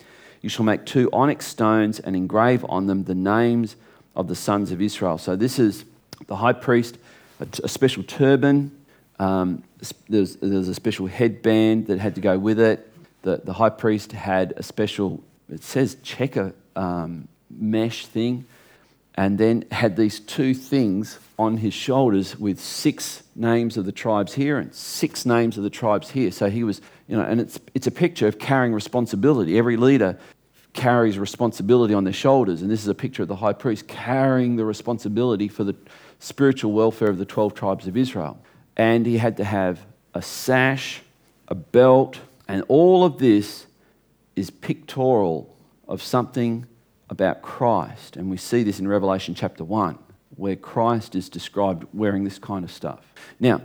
You 0.42 0.50
shall 0.50 0.66
make 0.66 0.86
two 0.86 1.10
onyx 1.14 1.48
stones 1.48 2.00
and 2.00 2.16
engrave 2.16 2.66
on 2.68 2.88
them 2.88 3.04
the 3.04 3.16
names 3.16 3.76
of 4.16 4.28
the 4.28 4.36
sons 4.36 4.72
of 4.72 4.82
Israel. 4.82 5.18
So 5.18 5.36
this 5.36 5.60
is 5.60 5.86
the 6.28 6.36
high 6.36 6.54
priest, 6.54 6.98
a, 7.40 7.46
t- 7.46 7.62
a 7.64 7.68
special 7.68 8.04
turban. 8.04 8.72
Um, 9.18 9.64
there's, 10.10 10.36
there's 10.38 10.68
a 10.68 10.74
special 10.74 11.08
headband 11.08 11.88
that 11.88 12.00
had 12.00 12.16
to 12.16 12.22
go 12.22 12.38
with 12.38 12.60
it. 12.60 12.92
The, 13.22 13.42
the 13.44 13.54
high 13.54 13.70
priest 13.70 14.12
had 14.12 14.54
a 14.58 14.64
special, 14.64 15.24
it 15.50 15.64
says 15.64 15.98
checker 16.04 16.54
um, 16.76 17.28
mesh 17.50 18.06
thing, 18.06 18.46
and 19.16 19.38
then 19.38 19.66
had 19.72 19.96
these 19.96 20.20
two 20.20 20.54
things 20.54 21.20
on 21.38 21.58
his 21.58 21.74
shoulders 21.74 22.38
with 22.38 22.60
six 22.60 23.24
names 23.36 23.78
of 23.78 23.86
the 23.86 23.92
tribes 23.92 24.34
here 24.34 24.58
and 24.58 24.74
six 24.74 25.26
names 25.26 25.58
of 25.58 25.64
the 25.64 25.70
tribes 25.70 26.12
here. 26.12 26.32
So 26.32 26.50
he 26.50 26.64
was, 26.64 26.82
you 27.08 27.16
know, 27.18 27.24
and 27.24 27.40
it's, 27.40 27.60
it's 27.74 27.88
a 27.88 27.92
picture 27.92 28.28
of 28.28 28.40
carrying 28.40 28.74
responsibility. 28.74 29.58
Every 29.58 29.78
leader 29.78 30.18
carries 30.74 31.18
responsibility 31.18 31.94
on 31.94 32.04
their 32.04 32.14
shoulders, 32.14 32.62
and 32.62 32.70
this 32.70 32.82
is 32.82 32.88
a 32.88 32.96
picture 32.96 33.24
of 33.24 33.30
the 33.30 33.38
high 33.38 33.54
priest 33.54 33.88
carrying 33.88 34.58
the 34.58 34.66
responsibility 34.66 35.48
for 35.48 35.64
the 35.64 35.76
spiritual 36.20 36.74
welfare 36.74 37.10
of 37.10 37.18
the 37.18 37.26
12 37.26 37.54
tribes 37.54 37.88
of 37.88 37.96
Israel. 37.96 38.38
And 38.76 39.06
he 39.06 39.18
had 39.18 39.38
to 39.38 39.46
have 39.46 39.86
a 40.14 40.22
sash, 40.22 41.02
a 41.48 41.56
belt, 41.56 42.20
and 42.48 42.64
all 42.68 43.06
of 43.06 43.18
this 43.18 43.66
is 44.36 44.50
pictorial 44.50 45.55
of 45.88 46.02
something 46.02 46.66
about 47.10 47.42
Christ. 47.42 48.18
And 48.18 48.30
we 48.30 48.38
see 48.38 48.64
this 48.64 48.80
in 48.80 48.88
Revelation 48.88 49.36
chapter 49.36 49.64
1, 49.64 49.98
where 50.36 50.56
Christ 50.56 51.16
is 51.16 51.30
described 51.30 51.86
wearing 51.94 52.24
this 52.24 52.40
kind 52.40 52.64
of 52.64 52.72
stuff. 52.72 53.14
Now, 53.40 53.62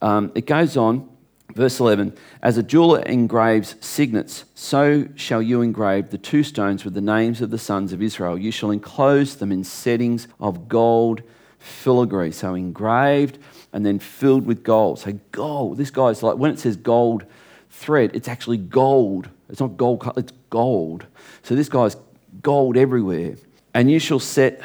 um, 0.00 0.32
it 0.34 0.46
goes 0.46 0.76
on, 0.76 1.08
verse 1.54 1.80
11 1.80 2.16
As 2.42 2.56
a 2.56 2.62
jeweler 2.62 3.00
engraves 3.02 3.74
signets, 3.80 4.44
so 4.54 5.08
shall 5.14 5.42
you 5.42 5.60
engrave 5.62 6.10
the 6.10 6.18
two 6.18 6.42
stones 6.42 6.84
with 6.84 6.94
the 6.94 7.00
names 7.00 7.40
of 7.40 7.50
the 7.50 7.58
sons 7.58 7.92
of 7.92 8.02
Israel. 8.02 8.38
You 8.38 8.52
shall 8.52 8.70
enclose 8.70 9.36
them 9.36 9.52
in 9.52 9.64
settings 9.64 10.28
of 10.40 10.68
gold, 10.68 11.22
filigree, 11.58 12.32
so 12.32 12.54
engraved 12.54 13.38
and 13.72 13.84
then 13.84 13.98
filled 13.98 14.46
with 14.46 14.62
gold. 14.62 15.00
So 15.00 15.18
gold, 15.32 15.76
this 15.76 15.90
guy's 15.90 16.22
like, 16.22 16.36
when 16.36 16.52
it 16.52 16.58
says 16.58 16.76
gold 16.76 17.26
thread, 17.70 18.10
it's 18.14 18.28
actually 18.28 18.58
gold. 18.58 19.28
It's 19.48 19.60
not 19.60 19.76
gold, 19.76 20.10
it's 20.16 20.32
gold. 20.50 21.06
So 21.42 21.54
this 21.54 21.68
guy's 21.68 21.96
gold 22.42 22.76
everywhere. 22.76 23.36
And 23.74 23.90
you 23.90 23.98
shall 23.98 24.20
set 24.20 24.60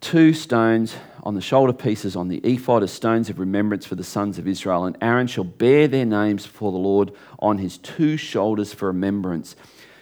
two 0.00 0.32
stones 0.32 0.96
on 1.22 1.34
the 1.34 1.40
shoulder 1.40 1.72
pieces 1.72 2.16
on 2.16 2.28
the 2.28 2.38
ephod 2.38 2.82
as 2.82 2.92
stones 2.92 3.28
of 3.28 3.38
remembrance 3.38 3.84
for 3.84 3.96
the 3.96 4.04
sons 4.04 4.38
of 4.38 4.46
Israel. 4.46 4.84
And 4.84 4.96
Aaron 5.02 5.26
shall 5.26 5.44
bear 5.44 5.88
their 5.88 6.06
names 6.06 6.46
before 6.46 6.72
the 6.72 6.78
Lord 6.78 7.12
on 7.38 7.58
his 7.58 7.78
two 7.78 8.16
shoulders 8.16 8.72
for 8.72 8.86
remembrance. 8.86 9.56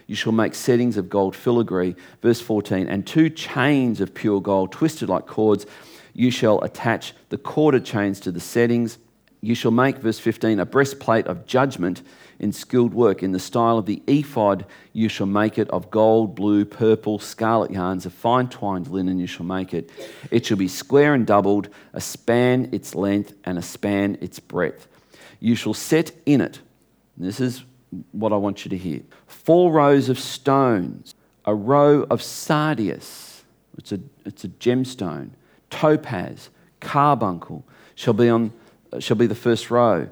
You 0.06 0.14
shall 0.14 0.32
make 0.32 0.54
settings 0.54 0.96
of 0.96 1.10
gold 1.10 1.34
filigree. 1.34 1.96
Verse 2.22 2.40
14, 2.40 2.86
and 2.86 3.06
two 3.06 3.28
chains 3.28 4.00
of 4.00 4.14
pure 4.14 4.40
gold, 4.40 4.70
twisted 4.70 5.08
like 5.08 5.26
cords. 5.26 5.66
You 6.12 6.30
shall 6.30 6.62
attach 6.62 7.12
the 7.28 7.38
corded 7.38 7.84
chains 7.84 8.20
to 8.20 8.30
the 8.30 8.40
settings. 8.40 8.98
You 9.40 9.54
shall 9.54 9.72
make, 9.72 9.98
verse 9.98 10.18
15, 10.18 10.60
a 10.60 10.66
breastplate 10.66 11.26
of 11.26 11.46
judgment 11.46 12.02
in 12.38 12.52
skilled 12.52 12.94
work. 12.94 13.22
In 13.22 13.32
the 13.32 13.38
style 13.38 13.78
of 13.78 13.86
the 13.86 14.02
ephod, 14.06 14.66
you 14.92 15.08
shall 15.08 15.26
make 15.26 15.58
it 15.58 15.68
of 15.70 15.90
gold, 15.90 16.34
blue, 16.34 16.64
purple, 16.64 17.18
scarlet 17.18 17.70
yarns, 17.70 18.06
of 18.06 18.12
fine 18.12 18.48
twined 18.48 18.88
linen, 18.88 19.18
you 19.18 19.26
shall 19.26 19.46
make 19.46 19.72
it. 19.72 19.90
It 20.30 20.46
shall 20.46 20.56
be 20.56 20.68
square 20.68 21.14
and 21.14 21.26
doubled, 21.26 21.68
a 21.92 22.00
span 22.00 22.68
its 22.72 22.94
length, 22.94 23.34
and 23.44 23.58
a 23.58 23.62
span 23.62 24.18
its 24.20 24.38
breadth. 24.38 24.86
You 25.40 25.54
shall 25.54 25.74
set 25.74 26.12
in 26.24 26.40
it, 26.40 26.60
this 27.16 27.40
is 27.40 27.64
what 28.12 28.32
I 28.32 28.36
want 28.36 28.64
you 28.64 28.70
to 28.70 28.76
hear 28.76 29.00
four 29.26 29.72
rows 29.72 30.08
of 30.08 30.18
stones, 30.18 31.14
a 31.44 31.54
row 31.54 32.02
of 32.10 32.20
sardius, 32.20 33.42
it's 33.78 33.92
a, 33.92 34.00
it's 34.24 34.44
a 34.44 34.48
gemstone, 34.48 35.30
topaz, 35.70 36.50
carbuncle, 36.80 37.64
shall 37.94 38.14
be, 38.14 38.28
on, 38.28 38.52
shall 38.98 39.16
be 39.16 39.26
the 39.26 39.34
first 39.34 39.70
row 39.70 40.08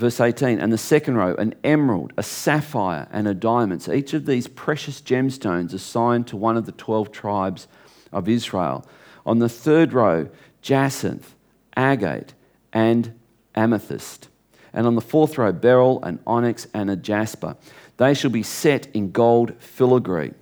Verse 0.00 0.18
18, 0.18 0.58
and 0.58 0.72
the 0.72 0.78
second 0.78 1.16
row, 1.16 1.34
an 1.34 1.54
emerald, 1.62 2.14
a 2.16 2.22
sapphire, 2.22 3.06
and 3.12 3.28
a 3.28 3.34
diamond. 3.34 3.82
So 3.82 3.92
each 3.92 4.14
of 4.14 4.24
these 4.24 4.48
precious 4.48 5.02
gemstones 5.02 5.74
assigned 5.74 6.26
to 6.28 6.38
one 6.38 6.56
of 6.56 6.64
the 6.64 6.72
12 6.72 7.12
tribes 7.12 7.68
of 8.10 8.26
Israel. 8.26 8.86
On 9.26 9.40
the 9.40 9.48
third 9.50 9.92
row, 9.92 10.30
jacinth, 10.62 11.34
agate, 11.76 12.32
and 12.72 13.12
amethyst. 13.54 14.28
And 14.72 14.86
on 14.86 14.94
the 14.94 15.02
fourth 15.02 15.36
row, 15.36 15.52
beryl, 15.52 16.02
an 16.02 16.18
onyx, 16.26 16.66
and 16.72 16.90
a 16.90 16.96
jasper. 16.96 17.58
They 17.98 18.14
shall 18.14 18.30
be 18.30 18.42
set 18.42 18.86
in 18.94 19.10
gold 19.10 19.52
filigree. 19.58 20.32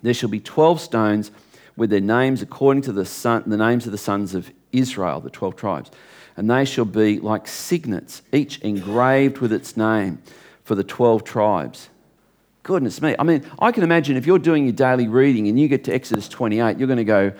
There 0.00 0.14
shall 0.14 0.30
be 0.30 0.40
12 0.40 0.80
stones 0.80 1.30
with 1.76 1.90
their 1.90 2.00
names 2.00 2.40
according 2.40 2.84
to 2.84 2.92
the, 2.92 3.04
son, 3.04 3.42
the 3.46 3.58
names 3.58 3.84
of 3.84 3.92
the 3.92 3.98
sons 3.98 4.34
of 4.34 4.50
Israel, 4.72 5.20
the 5.20 5.28
12 5.28 5.54
tribes 5.54 5.90
and 6.40 6.50
they 6.50 6.64
shall 6.64 6.86
be 6.86 7.20
like 7.20 7.46
signets, 7.46 8.22
each 8.32 8.60
engraved 8.60 9.38
with 9.40 9.52
its 9.52 9.76
name 9.76 10.22
for 10.64 10.74
the 10.74 10.82
12 10.82 11.22
tribes. 11.22 11.90
Goodness 12.62 13.02
me. 13.02 13.14
I 13.18 13.24
mean, 13.24 13.44
I 13.58 13.72
can 13.72 13.82
imagine 13.82 14.16
if 14.16 14.26
you're 14.26 14.38
doing 14.38 14.64
your 14.64 14.72
daily 14.72 15.06
reading 15.06 15.48
and 15.48 15.60
you 15.60 15.68
get 15.68 15.84
to 15.84 15.92
Exodus 15.92 16.30
28, 16.30 16.78
you're 16.78 16.86
going 16.86 16.96
to 16.96 17.04
go, 17.04 17.32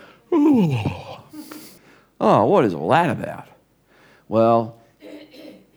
oh, 2.20 2.44
what 2.44 2.66
is 2.66 2.74
all 2.74 2.90
that 2.90 3.08
about? 3.08 3.48
Well, 4.28 4.78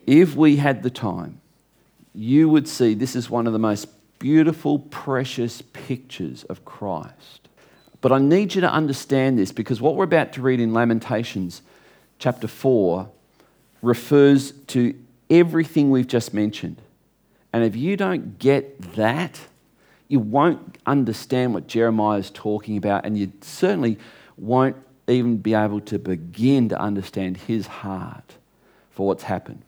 if 0.06 0.36
we 0.36 0.56
had 0.56 0.82
the 0.82 0.90
time, 0.90 1.40
you 2.14 2.50
would 2.50 2.68
see 2.68 2.92
this 2.92 3.16
is 3.16 3.30
one 3.30 3.46
of 3.46 3.54
the 3.54 3.58
most 3.58 3.88
beautiful, 4.18 4.80
precious 4.80 5.62
pictures 5.72 6.44
of 6.44 6.66
Christ. 6.66 7.48
But 8.02 8.12
I 8.12 8.18
need 8.18 8.54
you 8.54 8.60
to 8.60 8.70
understand 8.70 9.38
this 9.38 9.50
because 9.50 9.80
what 9.80 9.96
we're 9.96 10.04
about 10.04 10.34
to 10.34 10.42
read 10.42 10.60
in 10.60 10.74
Lamentations 10.74 11.62
chapter 12.18 12.48
4 12.48 13.08
refers 13.82 14.52
to 14.52 14.94
everything 15.30 15.90
we've 15.90 16.06
just 16.06 16.32
mentioned. 16.32 16.80
And 17.52 17.64
if 17.64 17.76
you 17.76 17.96
don't 17.96 18.38
get 18.38 18.94
that, 18.94 19.40
you 20.08 20.18
won't 20.18 20.78
understand 20.86 21.54
what 21.54 21.66
Jeremiah 21.66 22.18
is 22.18 22.30
talking 22.30 22.76
about, 22.76 23.04
and 23.04 23.16
you 23.16 23.32
certainly 23.40 23.98
won't 24.36 24.76
even 25.06 25.36
be 25.36 25.54
able 25.54 25.80
to 25.82 25.98
begin 25.98 26.68
to 26.70 26.80
understand 26.80 27.36
his 27.36 27.66
heart 27.66 28.34
for 28.90 29.06
what's 29.06 29.24
happened. 29.24 29.62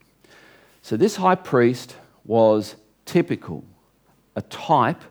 So, 0.82 0.96
this 0.96 1.16
high 1.16 1.34
priest 1.34 1.96
was 2.24 2.76
typical, 3.04 3.64
a 4.34 4.42
type 4.42 5.02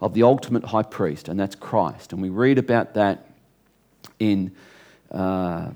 of 0.00 0.14
the 0.14 0.22
ultimate 0.22 0.64
high 0.64 0.82
priest, 0.82 1.28
and 1.28 1.38
that's 1.38 1.54
Christ. 1.54 2.12
And 2.12 2.22
we 2.22 2.28
read 2.28 2.58
about 2.58 2.94
that 2.94 3.26
in 4.18 4.52
uh, 5.10 5.70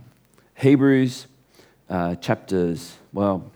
Hebrews 0.57 1.27
uh, 1.89 2.15
chapters, 2.17 2.97
well, 3.13 3.51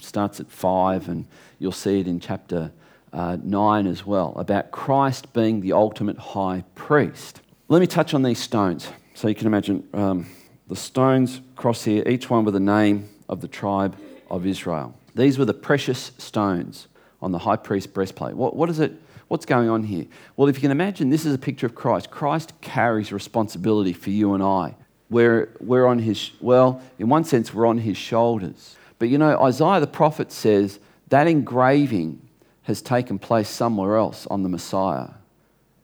starts 0.00 0.40
at 0.40 0.50
5, 0.50 1.08
and 1.08 1.26
you'll 1.58 1.72
see 1.72 2.00
it 2.00 2.06
in 2.06 2.20
chapter 2.20 2.72
uh, 3.12 3.36
9 3.42 3.86
as 3.86 4.06
well, 4.06 4.32
about 4.36 4.70
Christ 4.70 5.32
being 5.32 5.60
the 5.60 5.72
ultimate 5.72 6.18
high 6.18 6.64
priest. 6.74 7.40
Let 7.68 7.80
me 7.80 7.86
touch 7.86 8.14
on 8.14 8.22
these 8.22 8.38
stones. 8.38 8.88
So 9.14 9.28
you 9.28 9.34
can 9.34 9.46
imagine 9.46 9.86
um, 9.92 10.26
the 10.68 10.76
stones 10.76 11.40
cross 11.56 11.84
here, 11.84 12.02
each 12.06 12.30
one 12.30 12.44
with 12.44 12.54
the 12.54 12.60
name 12.60 13.08
of 13.28 13.40
the 13.40 13.48
tribe 13.48 13.96
of 14.30 14.46
Israel. 14.46 14.94
These 15.14 15.38
were 15.38 15.44
the 15.44 15.54
precious 15.54 16.12
stones 16.18 16.86
on 17.20 17.32
the 17.32 17.38
high 17.38 17.56
priest's 17.56 17.90
breastplate. 17.90 18.36
What, 18.36 18.54
what 18.54 18.70
is 18.70 18.78
it? 18.78 18.92
What's 19.26 19.44
going 19.44 19.68
on 19.68 19.82
here? 19.82 20.06
Well, 20.36 20.48
if 20.48 20.56
you 20.56 20.62
can 20.62 20.70
imagine, 20.70 21.10
this 21.10 21.26
is 21.26 21.34
a 21.34 21.38
picture 21.38 21.66
of 21.66 21.74
Christ. 21.74 22.10
Christ 22.10 22.52
carries 22.62 23.12
responsibility 23.12 23.92
for 23.92 24.08
you 24.10 24.32
and 24.32 24.42
I 24.42 24.74
we're, 25.10 25.48
we're 25.60 25.86
on 25.86 25.98
his, 25.98 26.30
well, 26.40 26.82
in 26.98 27.08
one 27.08 27.24
sense, 27.24 27.52
we're 27.52 27.66
on 27.66 27.78
his 27.78 27.96
shoulders. 27.96 28.76
But 28.98 29.08
you 29.08 29.18
know, 29.18 29.40
Isaiah 29.42 29.80
the 29.80 29.86
prophet 29.86 30.32
says 30.32 30.78
that 31.08 31.26
engraving 31.26 32.20
has 32.62 32.82
taken 32.82 33.18
place 33.18 33.48
somewhere 33.48 33.96
else 33.96 34.26
on 34.26 34.42
the 34.42 34.48
Messiah. 34.48 35.10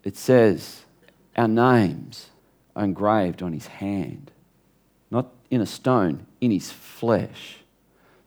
It 0.02 0.16
says, 0.16 0.82
Our 1.37 1.48
names 1.48 2.28
are 2.76 2.84
engraved 2.84 3.42
on 3.42 3.52
his 3.52 3.66
hand, 3.66 4.30
not 5.10 5.28
in 5.50 5.60
a 5.60 5.66
stone, 5.66 6.26
in 6.40 6.50
his 6.50 6.70
flesh. 6.70 7.58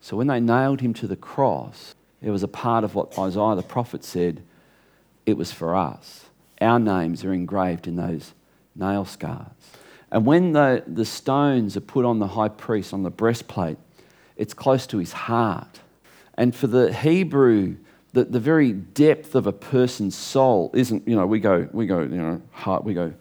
So 0.01 0.17
when 0.17 0.27
they 0.27 0.39
nailed 0.39 0.81
him 0.81 0.93
to 0.95 1.07
the 1.07 1.15
cross, 1.15 1.93
it 2.21 2.31
was 2.31 2.41
a 2.41 2.47
part 2.47 2.83
of 2.83 2.95
what 2.95 3.17
Isaiah 3.19 3.55
the 3.55 3.61
prophet 3.61 4.03
said 4.03 4.41
it 5.25 5.37
was 5.37 5.51
for 5.51 5.75
us. 5.75 6.25
Our 6.59 6.79
names 6.79 7.23
are 7.23 7.33
engraved 7.33 7.87
in 7.87 7.97
those 7.97 8.33
nail 8.75 9.05
scars. 9.05 9.51
And 10.11 10.25
when 10.25 10.53
the, 10.53 10.83
the 10.87 11.05
stones 11.05 11.75
are 11.75 11.81
put 11.81 12.05
on 12.05 12.19
the 12.19 12.27
high 12.27 12.49
priest, 12.49 12.93
on 12.93 13.03
the 13.03 13.09
breastplate, 13.09 13.77
it's 14.35 14.53
close 14.53 14.87
to 14.87 14.97
his 14.97 15.11
heart. 15.11 15.81
And 16.35 16.55
for 16.55 16.67
the 16.67 16.93
Hebrew, 16.93 17.77
the, 18.13 18.23
the 18.23 18.39
very 18.39 18.71
depth 18.71 19.35
of 19.35 19.47
a 19.47 19.51
person's 19.51 20.15
soul 20.15 20.71
isn't, 20.73 21.07
you 21.07 21.15
know, 21.15 21.25
we 21.25 21.39
go, 21.39 21.67
we 21.71 21.87
go, 21.87 22.01
you 22.01 22.07
know, 22.07 22.41
heart, 22.51 22.83
we 22.83 22.93
go 22.93 23.13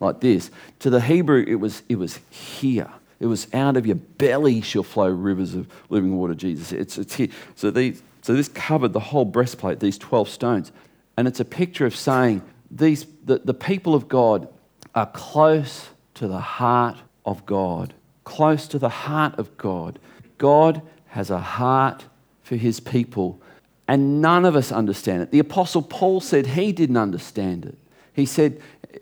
like 0.00 0.20
this. 0.20 0.50
To 0.80 0.90
the 0.90 1.00
Hebrew, 1.00 1.44
it 1.46 1.56
was, 1.56 1.82
it 1.88 1.96
was 1.96 2.18
here. 2.30 2.90
It 3.20 3.26
was 3.26 3.46
out 3.54 3.76
of 3.76 3.86
your 3.86 3.96
belly 3.96 4.60
shall 4.60 4.82
flow 4.82 5.08
rivers 5.08 5.54
of 5.54 5.68
living 5.88 6.16
water, 6.16 6.34
Jesus. 6.34 6.72
It's, 6.72 6.98
it's 6.98 7.14
here. 7.14 7.28
So, 7.54 7.70
these, 7.70 8.02
so 8.22 8.34
this 8.34 8.48
covered 8.48 8.92
the 8.92 9.00
whole 9.00 9.24
breastplate, 9.24 9.80
these 9.80 9.96
12 9.96 10.28
stones. 10.28 10.72
And 11.16 11.26
it's 11.26 11.40
a 11.40 11.44
picture 11.44 11.86
of 11.86 11.96
saying 11.96 12.42
these, 12.70 13.06
the, 13.24 13.38
the 13.38 13.54
people 13.54 13.94
of 13.94 14.08
God 14.08 14.48
are 14.94 15.06
close 15.06 15.88
to 16.16 16.28
the 16.28 16.40
heart 16.40 16.98
of 17.24 17.46
God, 17.46 17.94
close 18.24 18.66
to 18.68 18.78
the 18.78 18.88
heart 18.88 19.38
of 19.38 19.56
God. 19.56 19.98
God 20.38 20.82
has 21.08 21.30
a 21.30 21.40
heart 21.40 22.04
for 22.42 22.56
his 22.56 22.80
people, 22.80 23.40
and 23.88 24.20
none 24.20 24.44
of 24.44 24.56
us 24.56 24.72
understand 24.72 25.22
it. 25.22 25.30
The 25.30 25.38
Apostle 25.38 25.82
Paul 25.82 26.20
said 26.20 26.48
he 26.48 26.72
didn't 26.72 26.96
understand 26.96 27.64
it. 27.64 27.78
He 28.12 28.26
said, 28.26 28.60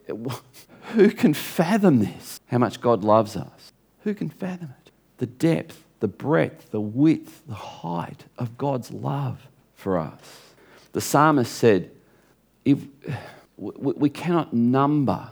Who 0.93 1.11
can 1.11 1.35
fathom 1.35 2.01
this? 2.01 2.41
How 2.47 2.59
much 2.59 2.81
God 2.81 3.05
loves 3.05 3.37
us. 3.37 3.73
Who 4.01 4.15
can 4.15 4.29
fathom 4.29 4.75
it? 4.85 4.91
The 5.19 5.27
depth, 5.27 5.83
the 6.01 6.09
breadth, 6.09 6.71
the 6.71 6.81
width, 6.81 7.43
the 7.49 7.55
height 7.55 8.25
of 8.37 8.59
God's 8.59 8.91
love 8.91 9.49
for 9.75 9.99
us. 9.99 10.41
The 10.93 11.01
psalmist 11.01 11.53
said, 11.53 11.91
if, 12.65 12.85
we 13.57 14.11
cannot 14.11 14.53
number 14.53 15.31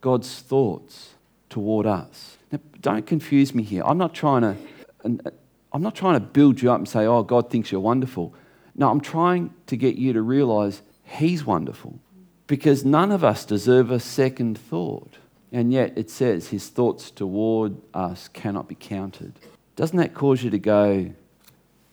God's 0.00 0.40
thoughts 0.40 1.14
toward 1.48 1.86
us. 1.86 2.36
Now, 2.52 2.60
don't 2.80 3.06
confuse 3.06 3.54
me 3.54 3.62
here. 3.62 3.82
I'm 3.84 3.98
not 3.98 4.14
trying 4.14 4.42
to. 4.42 5.32
I'm 5.72 5.82
not 5.82 5.94
trying 5.94 6.14
to 6.14 6.20
build 6.20 6.62
you 6.62 6.72
up 6.72 6.78
and 6.78 6.88
say, 6.88 7.04
oh, 7.04 7.22
God 7.22 7.50
thinks 7.50 7.70
you're 7.70 7.80
wonderful. 7.80 8.34
No, 8.74 8.90
I'm 8.90 9.00
trying 9.00 9.52
to 9.66 9.76
get 9.76 9.96
you 9.96 10.12
to 10.14 10.22
realize 10.22 10.82
He's 11.02 11.44
wonderful 11.44 11.98
because 12.46 12.84
none 12.84 13.12
of 13.12 13.22
us 13.22 13.44
deserve 13.44 13.90
a 13.90 14.00
second 14.00 14.58
thought. 14.58 15.18
And 15.52 15.72
yet 15.72 15.96
it 15.96 16.10
says 16.10 16.48
His 16.48 16.68
thoughts 16.68 17.10
toward 17.10 17.76
us 17.94 18.28
cannot 18.28 18.68
be 18.68 18.74
counted. 18.74 19.34
Doesn't 19.76 19.98
that 19.98 20.14
cause 20.14 20.42
you 20.42 20.50
to 20.50 20.58
go, 20.58 21.10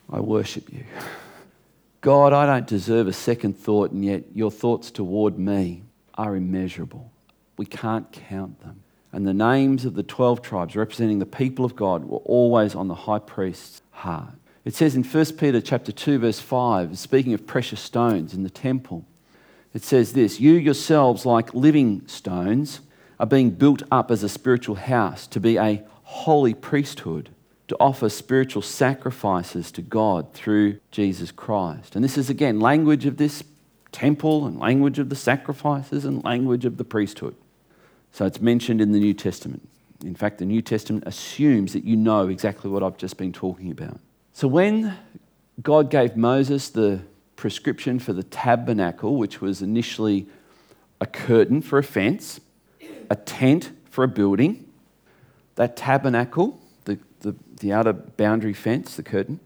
I 0.10 0.20
worship 0.20 0.72
you? 0.72 0.86
God, 2.02 2.34
I 2.34 2.46
don't 2.46 2.68
deserve 2.68 3.08
a 3.08 3.14
second 3.14 3.58
thought, 3.58 3.92
and 3.92 4.04
yet 4.04 4.24
your 4.34 4.52
thoughts 4.52 4.92
toward 4.92 5.40
me 5.40 5.84
are 6.16 6.36
immeasurable. 6.36 7.13
We 7.58 7.66
can't 7.66 8.12
count 8.12 8.62
them. 8.62 8.84
And 9.12 9.28
the 9.28 9.34
names 9.34 9.86
of 9.86 9.94
the 9.94 10.04
12 10.04 10.42
tribes 10.42 10.76
representing 10.76 11.20
the 11.20 11.26
people 11.26 11.66
of 11.66 11.76
God 11.76 12.06
were 12.06 12.18
always 12.20 12.74
on 12.74 12.88
the 12.88 12.96
high 12.96 13.20
priest's 13.20 13.82
heart. 13.92 14.34
It 14.66 14.74
says 14.74 14.96
in 14.96 15.04
1 15.04 15.26
Peter 15.38 15.62
chapter 15.62 15.92
2 15.92 16.20
verse 16.20 16.40
5, 16.40 16.98
speaking 16.98 17.34
of 17.34 17.46
precious 17.46 17.82
stones 17.82 18.34
in 18.34 18.44
the 18.44 18.50
temple, 18.50 19.06
it 19.74 19.84
says 19.84 20.14
this, 20.14 20.40
you 20.40 20.54
yourselves 20.54 21.26
like 21.26 21.54
living 21.54 22.08
stones 22.08 22.82
are 23.20 23.26
being 23.26 23.52
built 23.52 23.84
up 23.92 24.10
as 24.10 24.24
a 24.24 24.30
spiritual 24.30 24.76
house 24.76 25.28
to 25.28 25.40
be 25.40 25.58
a 25.58 25.84
holy 26.04 26.54
priesthood 26.54 27.30
to 27.68 27.78
offer 27.80 28.10
spiritual 28.10 28.62
sacrifices 28.62 29.72
to 29.72 29.82
God 29.82 30.34
through 30.34 30.80
Jesus 30.92 31.32
Christ. 31.32 31.96
And 31.96 32.04
this 32.04 32.18
is 32.18 32.30
again 32.30 32.60
language 32.60 33.06
of 33.06 33.18
this 33.18 33.44
temple 33.92 34.46
and 34.46 34.60
language 34.60 35.00
of 35.00 35.10
the 35.10 35.16
sacrifices 35.16 36.06
and 36.06 36.24
language 36.24 36.66
of 36.66 36.78
the 36.78 36.84
priesthood. 36.84 37.36
So 38.14 38.26
it's 38.26 38.40
mentioned 38.40 38.80
in 38.80 38.92
the 38.92 39.00
New 39.00 39.16
Testament. 39.16 39.68
In 40.06 40.14
fact, 40.14 40.38
the 40.38 40.46
New 40.46 40.62
Testament 40.62 41.04
assumes 41.08 41.74
that 41.74 41.84
you 41.84 41.96
know 41.96 42.28
exactly 42.28 42.70
what 42.70 42.84
I've 42.84 42.98
just 42.98 43.18
been 43.18 43.34
talking 43.34 43.72
about. 43.72 44.00
So 44.34 44.48
when 44.48 44.96
God 45.62 45.90
gave 45.90 46.16
Moses 46.16 46.70
the 46.70 47.02
prescription 47.36 47.98
for 47.98 48.14
the 48.14 48.24
tabernacle, 48.24 49.18
which 49.18 49.42
was 49.42 49.64
initially 49.64 50.28
a 51.02 51.08
curtain 51.08 51.62
for 51.62 51.80
a 51.80 51.84
fence, 51.84 52.40
a 53.10 53.16
tent 53.16 53.72
for 53.90 54.04
a 54.04 54.08
building, 54.08 54.72
that 55.56 55.76
tabernacle, 55.76 56.62
the, 56.86 57.00
the, 57.22 57.36
the 57.62 57.74
outer 57.74 57.94
boundary 57.94 58.54
fence, 58.54 58.96
the 58.96 59.04
curtain, 59.04 59.40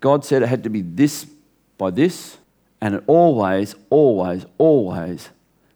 God 0.00 0.24
said 0.24 0.42
it 0.42 0.48
had 0.48 0.62
to 0.62 0.70
be 0.70 0.82
this 0.82 1.26
by 1.78 1.90
this, 1.90 2.38
and 2.80 2.94
it 2.94 3.04
always, 3.08 3.74
always, 3.90 4.46
always 4.56 5.30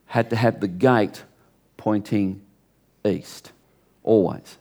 had 0.06 0.30
to 0.30 0.36
have 0.36 0.60
the 0.60 0.68
gate 0.68 1.24
pointing 1.78 2.42
east. 3.06 3.52
Always. 4.02 4.58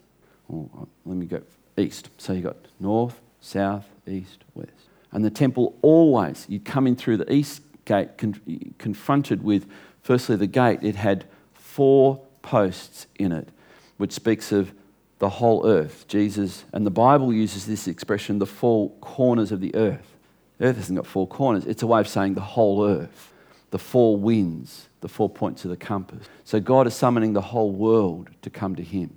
Oh, 0.52 0.88
let 1.06 1.18
me 1.18 1.26
go 1.26 1.42
east. 1.76 2.10
So 2.18 2.32
you 2.32 2.42
got 2.42 2.56
north, 2.80 3.20
south, 3.42 3.88
east, 4.08 4.46
west. 4.56 4.72
And 5.12 5.26
the 5.26 5.30
temple 5.30 5.78
always, 5.82 6.46
you'd 6.48 6.64
come 6.64 6.88
in 6.88 6.96
through 6.96 7.18
the 7.18 7.34
east 7.34 7.62
gate, 7.84 8.18
con- 8.18 8.74
confronted 8.78 9.44
with, 9.44 9.68
firstly, 10.02 10.36
the 10.36 10.48
gate. 10.48 10.80
It 10.82 10.96
had 10.96 11.26
four 11.54 12.22
posts 12.42 13.08
in 13.16 13.32
it, 13.32 13.50
which 13.98 14.14
speaks 14.14 14.52
of 14.52 14.72
the 15.20 15.30
whole 15.30 15.66
earth. 15.66 16.08
Jesus, 16.08 16.66
and 16.74 16.86
the 16.86 16.92
Bible 16.92 17.34
uses 17.34 17.66
this 17.66 17.88
expression, 17.88 18.40
the 18.40 18.46
four 18.46 18.92
corners 19.02 19.52
of 19.52 19.60
the 19.60 19.74
earth. 19.76 20.16
The 20.58 20.66
earth 20.66 20.78
hasn't 20.78 20.98
got 20.98 21.08
four 21.08 21.28
corners, 21.28 21.66
it's 21.66 21.84
a 21.84 21.88
way 21.88 22.00
of 22.00 22.08
saying 22.08 22.36
the 22.36 22.42
whole 22.42 22.86
earth, 22.86 23.34
the 23.72 23.80
four 23.80 24.18
winds, 24.18 24.88
the 25.02 25.08
four 25.08 25.30
points 25.30 25.66
of 25.66 25.72
the 25.72 25.78
compass. 25.78 26.28
So 26.44 26.60
God 26.60 26.88
is 26.88 26.96
summoning 26.96 27.34
the 27.34 27.42
whole 27.42 27.72
world 27.72 28.30
to 28.42 28.50
come 28.50 28.76
to 28.76 28.84
Him. 28.84 29.14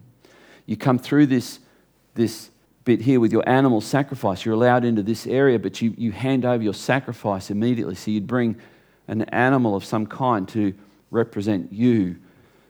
You 0.67 0.77
come 0.77 0.99
through 0.99 1.27
this, 1.27 1.61
this 2.15 2.51
bit 2.85 3.01
here 3.01 3.21
with 3.21 3.33
your 3.33 3.49
animal 3.49 3.81
sacrifice. 3.81 4.45
You're 4.45 4.55
allowed 4.55 4.85
into 4.85 5.03
this 5.03 5.27
area, 5.27 5.59
but 5.59 5.81
you, 5.81 5.95
you 5.97 6.13
hand 6.13 6.45
over 6.45 6.63
your 6.63 6.75
sacrifice 6.75 7.51
immediately. 7.51 7.95
So 7.95 8.11
you'd 8.11 8.27
bring 8.27 8.57
an 9.09 9.23
animal 9.23 9.77
of 9.77 9.85
some 9.85 10.07
kind 10.07 10.49
to 10.49 10.75
represent 11.11 11.73
you 11.73 12.17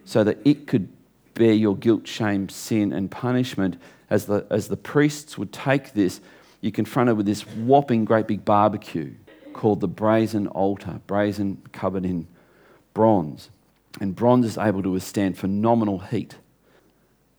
so 0.04 0.24
that 0.24 0.38
it 0.44 0.66
could 0.66 0.88
bear 1.34 1.52
your 1.52 1.76
guilt, 1.76 2.06
shame, 2.06 2.48
sin, 2.48 2.92
and 2.92 3.10
punishment. 3.10 3.80
As 4.10 4.26
the, 4.26 4.46
as 4.50 4.68
the 4.68 4.76
priests 4.76 5.38
would 5.38 5.52
take 5.52 5.92
this, 5.92 6.20
you're 6.60 6.72
confronted 6.72 7.16
with 7.16 7.26
this 7.26 7.46
whopping 7.46 8.04
great 8.04 8.26
big 8.26 8.44
barbecue 8.44 9.14
called 9.60 9.80
the 9.80 9.88
brazen 9.88 10.46
altar, 10.46 11.02
brazen 11.06 11.60
covered 11.70 12.06
in 12.06 12.26
bronze. 12.94 13.50
And 14.00 14.16
bronze 14.16 14.46
is 14.46 14.56
able 14.56 14.82
to 14.82 14.90
withstand 14.90 15.36
phenomenal 15.36 15.98
heat. 15.98 16.36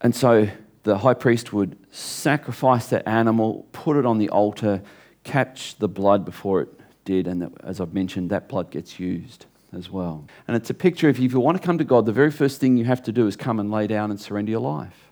And 0.01 0.15
so 0.15 0.47
the 0.83 0.99
high 0.99 1.15
priest 1.15 1.51
would 1.51 1.75
sacrifice 1.91 2.85
that 2.89 3.07
animal, 3.07 3.65
put 3.71 3.97
it 3.97 4.05
on 4.05 4.19
the 4.19 4.29
altar, 4.29 4.83
catch 5.23 5.79
the 5.79 5.87
blood 5.87 6.23
before 6.23 6.61
it 6.61 6.69
did, 7.05 7.25
and 7.25 7.57
as 7.63 7.81
I've 7.81 7.95
mentioned, 7.95 8.29
that 8.29 8.47
blood 8.47 8.69
gets 8.69 8.99
used 8.99 9.47
as 9.73 9.89
well. 9.89 10.23
And 10.47 10.55
it's 10.55 10.69
a 10.69 10.75
picture 10.75 11.09
if 11.09 11.17
you 11.17 11.27
want 11.39 11.59
to 11.59 11.65
come 11.65 11.79
to 11.79 11.83
God, 11.83 12.05
the 12.05 12.11
very 12.11 12.29
first 12.29 12.59
thing 12.59 12.77
you 12.77 12.85
have 12.85 13.01
to 13.01 13.11
do 13.11 13.25
is 13.25 13.35
come 13.35 13.59
and 13.59 13.71
lay 13.71 13.87
down 13.87 14.11
and 14.11 14.21
surrender 14.21 14.51
your 14.51 14.61
life. 14.61 15.09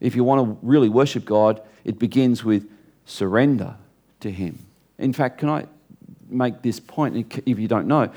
If 0.00 0.16
you 0.16 0.24
want 0.24 0.44
to 0.44 0.66
really 0.66 0.88
worship 0.88 1.24
God, 1.24 1.62
it 1.84 2.00
begins 2.00 2.42
with 2.42 2.68
surrender 3.04 3.76
to 4.18 4.32
Him. 4.32 4.66
In 4.98 5.12
fact, 5.12 5.38
can 5.38 5.48
I 5.48 5.66
make 6.30 6.62
this 6.62 6.80
point 6.80 7.42
if 7.46 7.58
you 7.58 7.68
don't 7.68 7.86
know? 7.86 8.10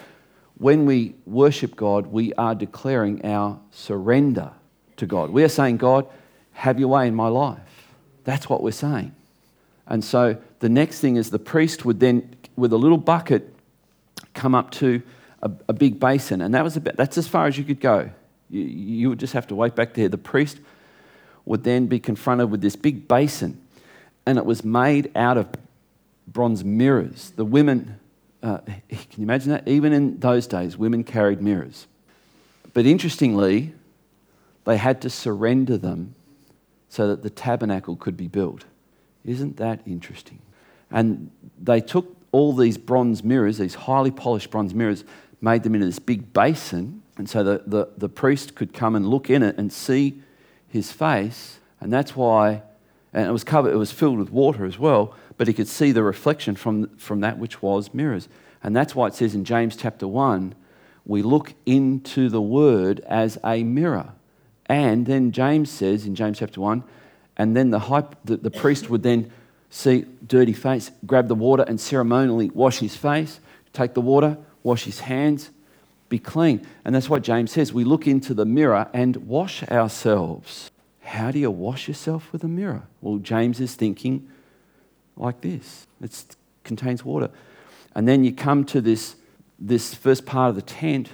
When 0.57 0.85
we 0.85 1.15
worship 1.25 1.75
God, 1.75 2.07
we 2.07 2.33
are 2.33 2.53
declaring 2.53 3.25
our 3.25 3.59
surrender 3.71 4.51
to 4.97 5.05
God. 5.05 5.31
We 5.31 5.43
are 5.43 5.49
saying, 5.49 5.77
God, 5.77 6.05
have 6.53 6.79
your 6.79 6.89
way 6.89 7.07
in 7.07 7.15
my 7.15 7.27
life. 7.27 7.59
That's 8.23 8.47
what 8.47 8.61
we're 8.61 8.71
saying. 8.71 9.15
And 9.87 10.03
so 10.03 10.37
the 10.59 10.69
next 10.69 10.99
thing 10.99 11.15
is 11.15 11.31
the 11.31 11.39
priest 11.39 11.83
would 11.85 11.99
then, 11.99 12.35
with 12.55 12.71
a 12.73 12.77
little 12.77 12.97
bucket, 12.97 13.53
come 14.33 14.53
up 14.53 14.71
to 14.71 15.01
a, 15.41 15.51
a 15.69 15.73
big 15.73 15.99
basin. 15.99 16.41
And 16.41 16.53
that 16.53 16.63
was 16.63 16.77
about, 16.77 16.95
that's 16.95 17.17
as 17.17 17.27
far 17.27 17.47
as 17.47 17.57
you 17.57 17.63
could 17.63 17.79
go. 17.79 18.11
You, 18.49 18.61
you 18.61 19.09
would 19.09 19.19
just 19.19 19.33
have 19.33 19.47
to 19.47 19.55
wait 19.55 19.75
back 19.75 19.95
there. 19.95 20.09
The 20.09 20.17
priest 20.17 20.59
would 21.45 21.63
then 21.63 21.87
be 21.87 21.99
confronted 21.99 22.51
with 22.51 22.61
this 22.61 22.75
big 22.75 23.07
basin. 23.07 23.59
And 24.25 24.37
it 24.37 24.45
was 24.45 24.63
made 24.63 25.11
out 25.15 25.37
of 25.37 25.47
bronze 26.27 26.63
mirrors. 26.63 27.31
The 27.35 27.45
women, 27.45 27.99
uh, 28.43 28.57
can 28.89 29.17
you 29.17 29.23
imagine 29.23 29.51
that? 29.51 29.67
Even 29.67 29.93
in 29.93 30.19
those 30.19 30.47
days, 30.47 30.77
women 30.77 31.03
carried 31.03 31.41
mirrors. 31.41 31.87
But 32.73 32.85
interestingly, 32.85 33.73
they 34.65 34.77
had 34.77 35.01
to 35.01 35.09
surrender 35.09 35.77
them 35.77 36.15
so 36.89 37.07
that 37.07 37.23
the 37.23 37.29
tabernacle 37.29 37.95
could 37.95 38.17
be 38.17 38.27
built. 38.27 38.65
Isn't 39.25 39.57
that 39.57 39.81
interesting? 39.85 40.39
And 40.89 41.31
they 41.61 41.81
took 41.81 42.17
all 42.31 42.53
these 42.53 42.77
bronze 42.77 43.23
mirrors, 43.23 43.57
these 43.57 43.75
highly 43.75 44.11
polished 44.11 44.49
bronze 44.51 44.73
mirrors, 44.73 45.03
made 45.41 45.63
them 45.63 45.73
into 45.73 45.85
this 45.87 45.99
big 45.99 46.33
basin. 46.33 47.01
And 47.17 47.29
so 47.29 47.43
the, 47.43 47.63
the, 47.65 47.89
the 47.97 48.09
priest 48.09 48.55
could 48.55 48.73
come 48.73 48.95
and 48.95 49.07
look 49.07 49.29
in 49.29 49.43
it 49.43 49.57
and 49.57 49.71
see 49.71 50.21
his 50.67 50.91
face. 50.91 51.59
And 51.79 51.91
that's 51.91 52.15
why, 52.15 52.63
and 53.13 53.27
it 53.27 53.31
was 53.31 53.43
covered, 53.43 53.73
it 53.73 53.77
was 53.77 53.91
filled 53.91 54.17
with 54.19 54.31
water 54.31 54.65
as 54.65 54.77
well, 54.77 55.15
but 55.41 55.47
he 55.47 55.55
could 55.55 55.67
see 55.67 55.91
the 55.91 56.03
reflection 56.03 56.55
from, 56.55 56.87
from 56.97 57.21
that 57.21 57.39
which 57.39 57.63
was 57.63 57.95
mirrors. 57.95 58.29
And 58.61 58.75
that's 58.75 58.93
why 58.93 59.07
it 59.07 59.15
says 59.15 59.33
in 59.33 59.43
James 59.43 59.75
chapter 59.75 60.07
1, 60.07 60.53
we 61.03 61.23
look 61.23 61.55
into 61.65 62.29
the 62.29 62.39
word 62.39 62.99
as 63.07 63.39
a 63.43 63.63
mirror. 63.63 64.11
And 64.67 65.07
then 65.07 65.31
James 65.31 65.71
says 65.71 66.05
in 66.05 66.13
James 66.13 66.37
chapter 66.37 66.61
1, 66.61 66.83
and 67.37 67.57
then 67.57 67.71
the, 67.71 67.79
high, 67.79 68.03
the, 68.23 68.37
the 68.37 68.51
priest 68.51 68.91
would 68.91 69.01
then 69.01 69.31
see 69.71 70.05
dirty 70.27 70.53
face, 70.53 70.91
grab 71.07 71.27
the 71.27 71.33
water 71.33 71.65
and 71.67 71.81
ceremonially 71.81 72.51
wash 72.51 72.77
his 72.77 72.95
face, 72.95 73.39
take 73.73 73.95
the 73.95 73.99
water, 73.99 74.37
wash 74.61 74.83
his 74.83 74.99
hands, 74.99 75.49
be 76.07 76.19
clean. 76.19 76.67
And 76.85 76.93
that's 76.93 77.09
what 77.09 77.23
James 77.23 77.51
says. 77.51 77.73
We 77.73 77.83
look 77.83 78.05
into 78.05 78.35
the 78.35 78.45
mirror 78.45 78.91
and 78.93 79.15
wash 79.15 79.63
ourselves. 79.63 80.69
How 80.99 81.31
do 81.31 81.39
you 81.39 81.49
wash 81.49 81.87
yourself 81.87 82.31
with 82.31 82.43
a 82.43 82.47
mirror? 82.47 82.83
Well, 83.01 83.17
James 83.17 83.59
is 83.59 83.73
thinking 83.73 84.27
like 85.21 85.41
this 85.41 85.87
it 86.01 86.35
contains 86.63 87.05
water. 87.05 87.29
And 87.95 88.07
then 88.07 88.23
you 88.23 88.33
come 88.33 88.65
to 88.65 88.81
this, 88.81 89.15
this 89.59 89.93
first 89.93 90.25
part 90.25 90.49
of 90.49 90.55
the 90.55 90.61
tent 90.61 91.09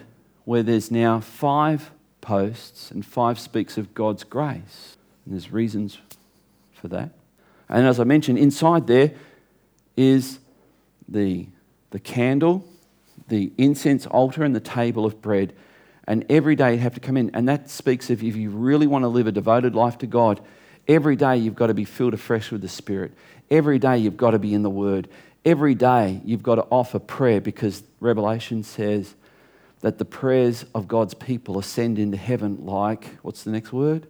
where 0.45 0.63
there's 0.63 0.91
now 0.91 1.19
five 1.19 1.91
posts, 2.21 2.91
and 2.91 3.05
five 3.05 3.39
speaks 3.39 3.77
of 3.77 3.93
God's 3.93 4.23
grace. 4.23 4.97
And 5.25 5.33
there's 5.33 5.51
reasons 5.51 5.97
for 6.73 6.87
that. 6.89 7.11
And 7.69 7.85
as 7.85 7.99
I 7.99 8.03
mentioned, 8.03 8.37
inside 8.37 8.87
there 8.87 9.13
is 9.95 10.39
the, 11.07 11.47
the 11.91 11.99
candle, 11.99 12.65
the 13.27 13.51
incense 13.57 14.05
altar, 14.05 14.43
and 14.43 14.55
the 14.55 14.59
table 14.59 15.05
of 15.05 15.21
bread. 15.21 15.53
And 16.05 16.25
every 16.29 16.55
day 16.55 16.73
you 16.73 16.79
have 16.79 16.93
to 16.93 16.99
come 16.99 17.17
in. 17.17 17.31
And 17.33 17.49
that 17.49 17.69
speaks 17.69 18.09
of 18.09 18.23
if 18.23 18.35
you 18.35 18.49
really 18.49 18.87
want 18.87 19.03
to 19.03 19.09
live 19.09 19.27
a 19.27 19.31
devoted 19.31 19.75
life 19.75 19.97
to 19.99 20.07
God, 20.07 20.39
every 20.87 21.15
day 21.15 21.37
you've 21.37 21.55
got 21.55 21.67
to 21.67 21.73
be 21.73 21.85
filled 21.85 22.13
afresh 22.13 22.51
with 22.51 22.61
the 22.61 22.69
Spirit. 22.69 23.13
Every 23.49 23.79
day 23.79 23.97
you've 23.97 24.17
got 24.17 24.31
to 24.31 24.39
be 24.39 24.53
in 24.53 24.63
the 24.63 24.69
Word. 24.69 25.07
Every 25.45 25.75
day 25.75 26.21
you've 26.25 26.43
got 26.43 26.55
to 26.55 26.63
offer 26.69 26.99
prayer 26.99 27.39
because 27.39 27.83
Revelation 27.99 28.63
says 28.63 29.15
that 29.81 29.97
the 29.97 30.05
prayers 30.05 30.65
of 30.73 30.87
God's 30.87 31.13
people 31.13 31.59
ascend 31.59 31.99
into 31.99 32.17
heaven 32.17 32.65
like, 32.65 33.05
what's 33.21 33.43
the 33.43 33.51
next 33.51 33.71
word? 33.71 34.07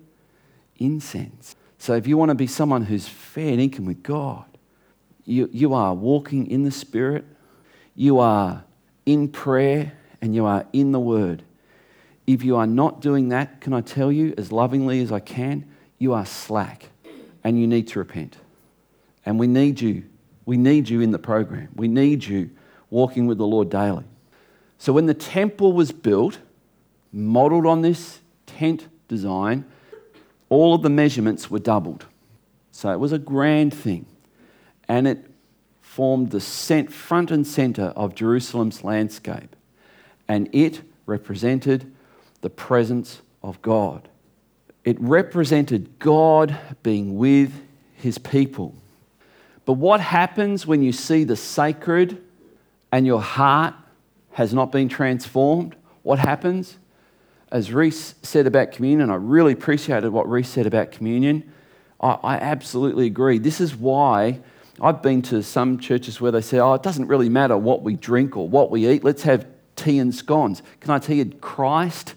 Incense. 0.78 1.56
So 1.78 1.94
if 1.94 2.08
you 2.08 2.18
want 2.18 2.30
to 2.30 2.36
be 2.36 2.48
someone 2.48 2.84
who's 2.84 3.08
fair 3.08 3.52
and 3.52 3.62
income 3.62 3.86
with 3.86 4.02
God, 4.02 4.46
you, 5.26 5.50
you 5.52 5.74
are 5.74 5.94
walking 5.94 6.50
in 6.50 6.64
the 6.64 6.72
Spirit, 6.72 7.26
you 7.96 8.20
are 8.20 8.64
in 9.06 9.28
prayer, 9.28 9.94
and 10.22 10.34
you 10.34 10.46
are 10.46 10.66
in 10.74 10.92
the 10.92 11.00
Word. 11.00 11.44
If 12.26 12.44
you 12.44 12.56
are 12.56 12.68
not 12.68 13.02
doing 13.02 13.30
that, 13.30 13.62
can 13.62 13.74
I 13.74 13.82
tell 13.82 14.12
you, 14.12 14.34
as 14.38 14.52
lovingly 14.52 15.02
as 15.02 15.12
I 15.12 15.20
can, 15.20 15.66
you 15.98 16.14
are 16.14 16.26
slack 16.26 16.90
and 17.44 17.60
you 17.60 17.68
need 17.68 17.88
to 17.90 18.00
repent. 18.00 18.38
And 19.28 19.38
we 19.38 19.46
need 19.46 19.82
you. 19.82 20.06
We 20.46 20.56
need 20.56 20.88
you 20.88 21.02
in 21.02 21.12
the 21.12 21.20
program. 21.20 21.68
We 21.76 21.90
need 21.90 22.24
you 22.24 22.50
walking 22.90 23.28
with 23.28 23.38
the 23.38 23.46
Lord 23.46 23.70
daily. 23.70 24.06
So 24.78 24.94
when 24.94 25.06
the 25.06 25.14
temple 25.14 25.74
was 25.74 25.92
built, 25.92 26.40
modeled 27.12 27.66
on 27.66 27.82
this 27.82 28.22
tent 28.46 28.88
design, 29.10 29.66
all 30.48 30.74
of 30.74 30.82
the 30.82 30.90
measurements 30.90 31.52
were 31.52 31.60
doubled. 31.60 32.06
So 32.72 32.90
it 32.90 33.02
was 33.02 33.12
a 33.12 33.20
grand 33.20 33.74
thing. 33.74 34.06
And 34.88 35.06
it 35.10 35.30
formed 35.82 36.32
the 36.32 36.40
front 36.40 37.30
and 37.30 37.46
centre 37.46 37.92
of 37.98 38.16
Jerusalem's 38.16 38.86
landscape. 38.86 39.58
And 40.30 40.48
it 40.54 40.84
represented 41.06 41.94
the 42.40 42.50
presence 42.50 43.22
of 43.44 43.62
God. 43.62 44.08
It 44.86 44.96
represented 45.02 46.00
God 46.00 46.58
being 46.82 47.18
with 47.18 47.52
his 47.94 48.18
people. 48.18 48.74
But 49.68 49.74
what 49.74 50.00
happens 50.00 50.66
when 50.66 50.82
you 50.82 50.94
see 50.94 51.26
the 51.26 51.36
sacred 51.36 52.24
and 52.90 53.06
your 53.06 53.22
heart 53.22 53.74
has 54.32 54.54
not 54.54 54.72
been 54.72 54.88
transformed? 54.88 55.76
What 56.04 56.20
happens? 56.20 56.78
As 57.52 57.74
Reese 57.74 58.16
said 58.24 58.48
about 58.48 58.72
communion, 58.72 59.10
I 59.10 59.16
really 59.16 59.52
appreciated 59.52 60.10
what 60.12 60.30
Reese 60.30 60.48
said 60.48 60.68
about 60.68 60.94
communion. 60.94 61.52
I, 62.00 62.18
I 62.24 62.36
absolutely 62.38 63.08
agree. 63.08 63.40
This 63.40 63.60
is 63.60 63.76
why 63.76 64.40
I've 64.80 65.02
been 65.02 65.22
to 65.24 65.44
some 65.44 65.80
churches 65.80 66.22
where 66.22 66.32
they 66.32 66.40
say, 66.40 66.60
oh, 66.60 66.76
it 66.76 66.82
doesn't 66.84 67.08
really 67.08 67.28
matter 67.28 67.58
what 67.58 67.84
we 67.84 67.96
drink 67.96 68.38
or 68.38 68.48
what 68.48 68.72
we 68.72 68.88
eat, 68.88 69.04
let's 69.04 69.24
have 69.24 69.46
tea 69.76 70.00
and 70.00 70.16
scones. 70.16 70.64
Can 70.80 70.92
I 70.92 71.00
tell 71.00 71.18
you, 71.18 71.26
Christ 71.26 72.16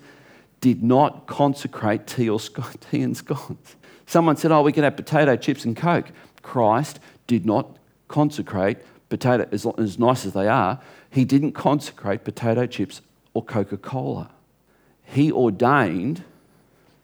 did 0.61 0.85
not 0.85 1.27
consecrate 1.27 2.07
tea, 2.07 2.31
or 2.31 2.39
tea 2.93 3.03
and 3.03 3.17
scones. 3.17 3.75
Someone 4.07 4.37
said, 4.37 4.53
oh, 4.53 4.63
we 4.63 4.71
can 4.71 4.85
have 4.85 4.95
potato 4.95 5.35
chips 5.35 5.65
and 5.65 5.77
Coke. 5.77 6.13
Christ 6.43 7.01
did 7.31 7.47
not 7.47 7.77
consecrate 8.09 8.79
potato, 9.09 9.47
as, 9.53 9.65
as 9.79 10.01
nice 10.01 10.27
as 10.27 10.33
they 10.33 10.49
are, 10.49 10.81
he 11.11 11.25
didn't 11.25 11.53
consecrate 11.53 12.25
potato 12.25 12.67
chips 12.67 13.03
or 13.35 13.45
Coca 13.45 13.77
Cola. 13.77 14.33
He 15.05 15.31
ordained 15.31 16.25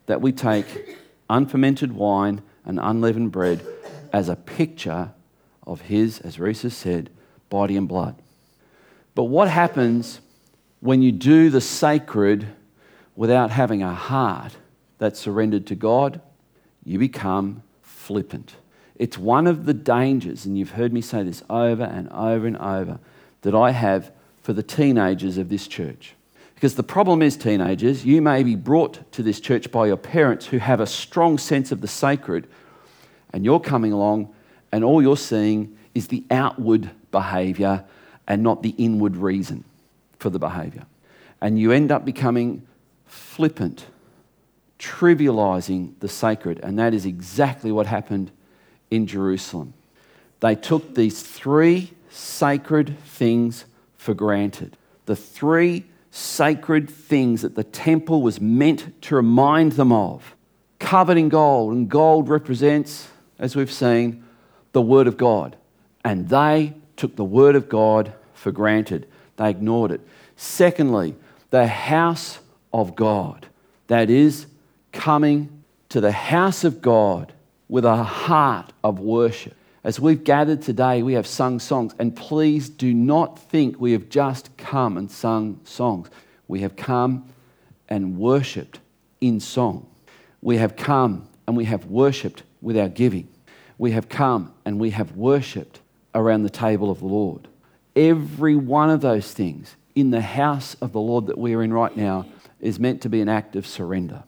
that 0.06 0.20
we 0.20 0.32
take 0.32 0.98
unfermented 1.30 1.92
wine 1.92 2.42
and 2.64 2.80
unleavened 2.82 3.30
bread 3.30 3.64
as 4.12 4.28
a 4.28 4.34
picture 4.34 5.12
of 5.64 5.82
his, 5.82 6.18
as 6.20 6.40
Reese 6.40 6.62
has 6.62 6.76
said, 6.76 7.08
body 7.48 7.76
and 7.76 7.86
blood. 7.86 8.16
But 9.14 9.24
what 9.24 9.48
happens 9.48 10.20
when 10.80 11.02
you 11.02 11.12
do 11.12 11.50
the 11.50 11.60
sacred 11.60 12.48
without 13.14 13.50
having 13.52 13.80
a 13.80 13.94
heart 13.94 14.56
that's 14.98 15.20
surrendered 15.20 15.66
to 15.68 15.76
God? 15.76 16.20
You 16.84 16.98
become 16.98 17.62
flippant. 17.82 18.56
It's 18.98 19.18
one 19.18 19.46
of 19.46 19.66
the 19.66 19.74
dangers, 19.74 20.46
and 20.46 20.58
you've 20.58 20.72
heard 20.72 20.92
me 20.92 21.00
say 21.00 21.22
this 21.22 21.42
over 21.50 21.84
and 21.84 22.08
over 22.10 22.46
and 22.46 22.56
over, 22.56 22.98
that 23.42 23.54
I 23.54 23.70
have 23.70 24.10
for 24.42 24.52
the 24.52 24.62
teenagers 24.62 25.38
of 25.38 25.48
this 25.48 25.66
church. 25.68 26.14
Because 26.54 26.74
the 26.74 26.82
problem 26.82 27.20
is, 27.20 27.36
teenagers, 27.36 28.06
you 28.06 28.22
may 28.22 28.42
be 28.42 28.54
brought 28.54 29.12
to 29.12 29.22
this 29.22 29.40
church 29.40 29.70
by 29.70 29.86
your 29.86 29.98
parents 29.98 30.46
who 30.46 30.58
have 30.58 30.80
a 30.80 30.86
strong 30.86 31.36
sense 31.36 31.70
of 31.70 31.82
the 31.82 31.88
sacred, 31.88 32.46
and 33.32 33.44
you're 33.44 33.60
coming 33.60 33.92
along, 33.92 34.32
and 34.72 34.82
all 34.82 35.02
you're 35.02 35.16
seeing 35.16 35.76
is 35.94 36.08
the 36.08 36.24
outward 36.30 36.90
behavior 37.10 37.84
and 38.26 38.42
not 38.42 38.62
the 38.62 38.74
inward 38.78 39.16
reason 39.16 39.64
for 40.18 40.30
the 40.30 40.38
behavior. 40.38 40.86
And 41.40 41.58
you 41.58 41.72
end 41.72 41.92
up 41.92 42.04
becoming 42.04 42.66
flippant, 43.04 43.86
trivializing 44.78 45.92
the 46.00 46.08
sacred, 46.08 46.60
and 46.62 46.78
that 46.78 46.94
is 46.94 47.04
exactly 47.04 47.70
what 47.70 47.86
happened 47.86 48.30
in 48.90 49.06
Jerusalem. 49.06 49.74
They 50.40 50.54
took 50.54 50.94
these 50.94 51.22
three 51.22 51.92
sacred 52.10 52.98
things 53.00 53.64
for 53.96 54.14
granted. 54.14 54.76
The 55.06 55.16
three 55.16 55.84
sacred 56.10 56.88
things 56.88 57.42
that 57.42 57.54
the 57.54 57.64
temple 57.64 58.22
was 58.22 58.40
meant 58.40 59.00
to 59.02 59.16
remind 59.16 59.72
them 59.72 59.92
of, 59.92 60.34
covered 60.78 61.18
in 61.18 61.28
gold, 61.28 61.72
and 61.72 61.88
gold 61.88 62.28
represents, 62.28 63.08
as 63.38 63.54
we've 63.56 63.72
seen, 63.72 64.24
the 64.72 64.82
Word 64.82 65.06
of 65.06 65.16
God. 65.16 65.56
And 66.04 66.28
they 66.28 66.74
took 66.96 67.16
the 67.16 67.24
Word 67.24 67.56
of 67.56 67.68
God 67.68 68.12
for 68.34 68.52
granted, 68.52 69.06
they 69.36 69.50
ignored 69.50 69.90
it. 69.90 70.00
Secondly, 70.36 71.14
the 71.50 71.66
house 71.66 72.38
of 72.72 72.94
God, 72.94 73.46
that 73.88 74.10
is, 74.10 74.46
coming 74.92 75.62
to 75.88 76.00
the 76.00 76.12
house 76.12 76.64
of 76.64 76.80
God 76.80 77.32
with 77.68 77.84
a 77.84 78.02
heart 78.02 78.72
of 78.84 79.00
worship. 79.00 79.54
As 79.82 80.00
we've 80.00 80.24
gathered 80.24 80.62
today, 80.62 81.02
we 81.02 81.14
have 81.14 81.26
sung 81.26 81.60
songs, 81.60 81.94
and 81.98 82.14
please 82.16 82.68
do 82.68 82.92
not 82.92 83.38
think 83.38 83.80
we 83.80 83.92
have 83.92 84.08
just 84.08 84.56
come 84.56 84.96
and 84.96 85.10
sung 85.10 85.60
songs. 85.64 86.08
We 86.48 86.60
have 86.60 86.76
come 86.76 87.28
and 87.88 88.18
worshipped 88.18 88.80
in 89.20 89.40
song. 89.40 89.86
We 90.42 90.58
have 90.58 90.76
come 90.76 91.28
and 91.46 91.56
we 91.56 91.64
have 91.66 91.86
worshipped 91.86 92.42
with 92.60 92.76
our 92.76 92.88
giving. 92.88 93.28
We 93.78 93.92
have 93.92 94.08
come 94.08 94.54
and 94.64 94.78
we 94.78 94.90
have 94.90 95.16
worshipped 95.16 95.80
around 96.14 96.42
the 96.42 96.50
table 96.50 96.90
of 96.90 97.00
the 97.00 97.06
Lord. 97.06 97.48
Every 97.94 98.56
one 98.56 98.90
of 98.90 99.00
those 99.00 99.32
things 99.32 99.76
in 99.94 100.10
the 100.10 100.20
house 100.20 100.74
of 100.80 100.92
the 100.92 101.00
Lord 101.00 101.26
that 101.26 101.38
we 101.38 101.54
are 101.54 101.62
in 101.62 101.72
right 101.72 101.96
now 101.96 102.26
is 102.60 102.78
meant 102.80 103.02
to 103.02 103.08
be 103.08 103.20
an 103.20 103.28
act 103.28 103.56
of 103.56 103.66
surrender. 103.66 104.24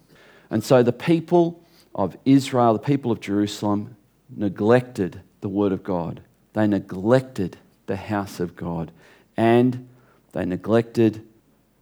And 0.51 0.63
so 0.63 0.83
the 0.83 0.93
people 0.93 1.63
of 1.95 2.17
Israel, 2.25 2.73
the 2.73 2.79
people 2.79 3.11
of 3.11 3.21
Jerusalem, 3.21 3.97
neglected 4.35 5.21
the 5.41 5.49
word 5.49 5.73
of 5.73 5.83
God. 5.83 6.21
They 6.53 6.67
neglected 6.67 7.57
the 7.87 7.97
house 7.97 8.41
of 8.41 8.57
God 8.57 8.91
and 9.37 9.89
they 10.33 10.45
neglected 10.45 11.25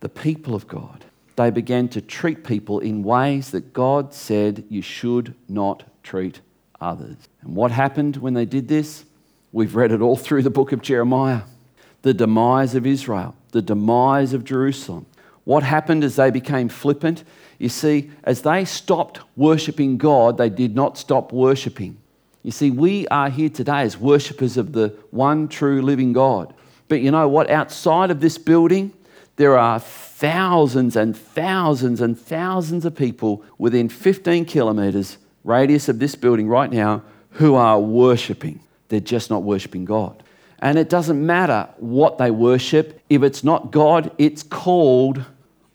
the 0.00 0.08
people 0.08 0.54
of 0.54 0.68
God. 0.68 1.04
They 1.36 1.50
began 1.50 1.88
to 1.88 2.00
treat 2.00 2.44
people 2.44 2.80
in 2.80 3.02
ways 3.02 3.50
that 3.50 3.72
God 3.72 4.14
said 4.14 4.64
you 4.68 4.82
should 4.82 5.34
not 5.48 5.84
treat 6.02 6.40
others. 6.80 7.16
And 7.42 7.54
what 7.54 7.70
happened 7.70 8.16
when 8.16 8.34
they 8.34 8.44
did 8.44 8.68
this? 8.68 9.04
We've 9.52 9.74
read 9.74 9.92
it 9.92 10.00
all 10.00 10.16
through 10.16 10.42
the 10.42 10.50
book 10.50 10.72
of 10.72 10.82
Jeremiah. 10.82 11.42
The 12.02 12.14
demise 12.14 12.74
of 12.74 12.86
Israel, 12.86 13.34
the 13.50 13.62
demise 13.62 14.32
of 14.32 14.44
Jerusalem. 14.44 15.06
What 15.46 15.62
happened 15.62 16.02
as 16.02 16.16
they 16.16 16.32
became 16.32 16.68
flippant? 16.68 17.22
You 17.60 17.68
see, 17.68 18.10
as 18.24 18.42
they 18.42 18.64
stopped 18.64 19.20
worshipping 19.36 19.96
God, 19.96 20.38
they 20.38 20.50
did 20.50 20.74
not 20.74 20.98
stop 20.98 21.32
worshipping. 21.32 21.98
You 22.42 22.50
see, 22.50 22.72
we 22.72 23.06
are 23.08 23.30
here 23.30 23.48
today 23.48 23.82
as 23.82 23.96
worshippers 23.96 24.56
of 24.56 24.72
the 24.72 24.88
one 25.12 25.46
true 25.46 25.82
living 25.82 26.12
God. 26.12 26.52
But 26.88 27.00
you 27.00 27.12
know 27.12 27.28
what? 27.28 27.48
Outside 27.48 28.10
of 28.10 28.18
this 28.20 28.38
building, 28.38 28.92
there 29.36 29.56
are 29.56 29.78
thousands 29.78 30.96
and 30.96 31.16
thousands 31.16 32.00
and 32.00 32.18
thousands 32.18 32.84
of 32.84 32.96
people 32.96 33.44
within 33.56 33.88
15 33.88 34.46
kilometres 34.46 35.16
radius 35.44 35.88
of 35.88 36.00
this 36.00 36.16
building 36.16 36.48
right 36.48 36.72
now 36.72 37.04
who 37.30 37.54
are 37.54 37.78
worshipping. 37.78 38.58
They're 38.88 38.98
just 38.98 39.30
not 39.30 39.44
worshipping 39.44 39.84
God. 39.84 40.24
And 40.58 40.76
it 40.76 40.88
doesn't 40.88 41.24
matter 41.24 41.68
what 41.76 42.18
they 42.18 42.32
worship, 42.32 43.00
if 43.08 43.22
it's 43.22 43.44
not 43.44 43.70
God, 43.70 44.10
it's 44.18 44.42
called 44.42 45.24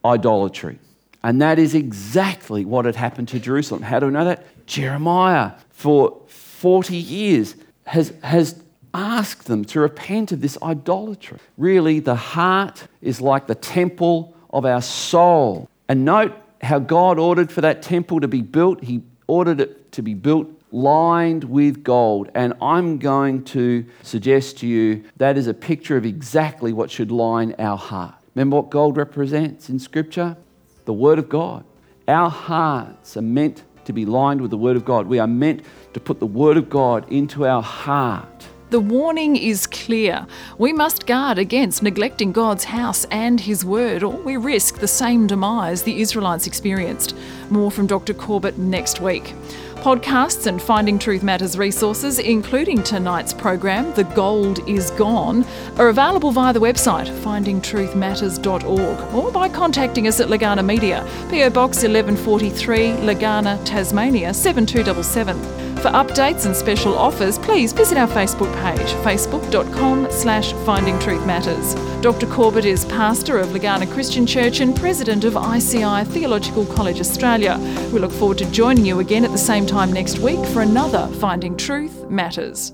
idolatry. 0.04 0.80
And 1.24 1.42
that 1.42 1.60
is 1.60 1.76
exactly 1.76 2.66
what 2.66 2.86
had 2.86 2.96
happened 2.96 3.28
to 3.30 3.40
Jerusalem. 3.40 3.84
How 3.84 4.00
do 4.00 4.08
we 4.08 4.14
know 4.14 4.26
that? 4.26 4.66
Jeremiah, 4.66 5.52
for 5.70 6.22
40 6.28 6.96
years, 6.96 7.56
has, 7.86 8.14
has 8.24 8.62
asked 8.94 9.46
them 9.46 9.66
to 9.66 9.80
repent 9.80 10.32
of 10.32 10.42
this 10.42 10.58
idolatry. 10.62 11.38
Really, 11.58 12.00
the 12.00 12.16
heart 12.16 12.88
is 13.02 13.22
like 13.22 13.48
the 13.48 13.56
temple 13.56 14.36
of 14.50 14.66
our 14.66 14.82
soul. 14.82 15.70
And 15.88 16.06
note 16.06 16.34
how 16.62 16.80
God 16.80 17.20
ordered 17.20 17.52
for 17.52 17.62
that 17.62 17.82
temple 17.82 18.20
to 18.22 18.28
be 18.28 18.42
built. 18.42 18.84
He 18.84 19.02
ordered 19.28 19.62
it 19.62 19.92
to 19.94 20.02
be 20.02 20.14
built 20.14 20.48
lined 20.72 21.44
with 21.44 21.84
gold. 21.84 22.30
And 22.34 22.54
I'm 22.62 22.98
going 22.98 23.44
to 23.46 23.86
suggest 24.04 24.60
to 24.60 24.68
you 24.68 25.04
that 25.18 25.38
is 25.38 25.48
a 25.48 25.54
picture 25.54 25.98
of 25.98 26.06
exactly 26.06 26.74
what 26.74 26.90
should 26.90 27.12
line 27.12 27.56
our 27.60 27.78
heart. 27.78 28.16
Remember 28.36 28.58
what 28.58 28.70
gold 28.70 28.98
represents 28.98 29.70
in 29.70 29.80
Scripture? 29.80 30.38
The 30.86 30.94
Word 30.94 31.20
of 31.20 31.28
God. 31.28 31.65
Our 32.08 32.30
hearts 32.30 33.17
are 33.17 33.22
meant 33.22 33.63
to 33.86 33.94
be 33.94 34.06
lined 34.06 34.41
with 34.41 34.52
the 34.52 34.58
Word 34.58 34.78
of 34.78 34.86
God. 34.86 35.08
We 35.08 35.20
are 35.20 35.28
meant 35.28 35.63
to 35.94 36.00
put 36.00 36.20
the 36.20 36.26
Word 36.26 36.58
of 36.58 36.70
God 36.70 37.12
into 37.12 37.46
our 37.46 37.62
heart. 37.62 38.48
The 38.70 38.80
warning 38.80 39.36
is 39.36 39.67
clear. 39.67 40.26
We 40.58 40.72
must 40.72 41.06
guard 41.06 41.38
against 41.38 41.84
neglecting 41.84 42.32
God's 42.32 42.63
house 42.63 43.04
and 43.12 43.38
His 43.38 43.65
word, 43.65 44.02
or 44.02 44.13
we 44.13 44.38
risk 44.38 44.78
the 44.78 44.88
same 44.88 45.28
demise 45.28 45.84
the 45.84 46.00
Israelites 46.00 46.48
experienced. 46.48 47.13
More 47.50 47.70
from 47.70 47.86
Dr. 47.86 48.13
Corbett 48.13 48.58
next 48.58 49.02
week. 49.02 49.34
Podcasts 49.82 50.46
and 50.46 50.62
Finding 50.62 51.00
Truth 51.00 51.24
Matters 51.24 51.58
resources, 51.58 52.20
including 52.20 52.84
tonight's 52.84 53.34
program, 53.34 53.91
The 53.96 54.04
Gold 54.04 54.60
is 54.70 54.91
Gone, 54.91 55.44
are 55.78 55.89
available 55.89 56.32
via 56.32 56.54
the 56.54 56.60
website 56.60 57.08
findingtruthmatters.org 57.22 59.13
or 59.15 59.32
by 59.32 59.50
contacting 59.50 60.08
us 60.08 60.20
at 60.20 60.28
Legana 60.28 60.63
Media, 60.63 61.02
PO 61.30 61.50
Box 61.50 61.78
1143, 61.78 62.89
Legana, 63.08 63.60
Tasmania 63.65 64.36
7277. 64.36 65.71
For 65.82 65.89
updates 65.89 66.46
and 66.46 66.56
special 66.56 66.96
offers, 66.96 67.39
please 67.39 67.74
visit 67.74 67.98
our 67.98 68.08
Facebook 68.08 68.54
page, 68.62 68.88
facebook.com 69.04 70.12
slash 70.12 70.54
Finding 70.63 71.00
Truth 71.00 71.26
Matters. 71.26 71.74
Dr 72.02 72.28
Corbett 72.28 72.65
is 72.65 72.86
pastor 72.86 73.39
of 73.39 73.50
Legana 73.50 73.91
Christian 73.91 74.28
Church 74.28 74.60
and 74.60 74.76
president 74.76 75.24
of 75.24 75.36
ICI 75.36 76.04
Theological 76.04 76.67
College 76.67 77.00
Australia. 77.00 77.58
We 77.91 78.00
look 78.00 78.12
forward 78.12 78.38
to 78.38 78.52
joining 78.52 78.86
you 78.86 79.00
again 79.00 79.26
at 79.26 79.32
the 79.32 79.39
same 79.39 79.65
time 79.65 79.91
next 79.91 80.20
week 80.20 80.46
for 80.50 80.62
another 80.62 81.08
Finding 81.20 81.58
Truth 81.58 82.08
Matters. 82.12 82.74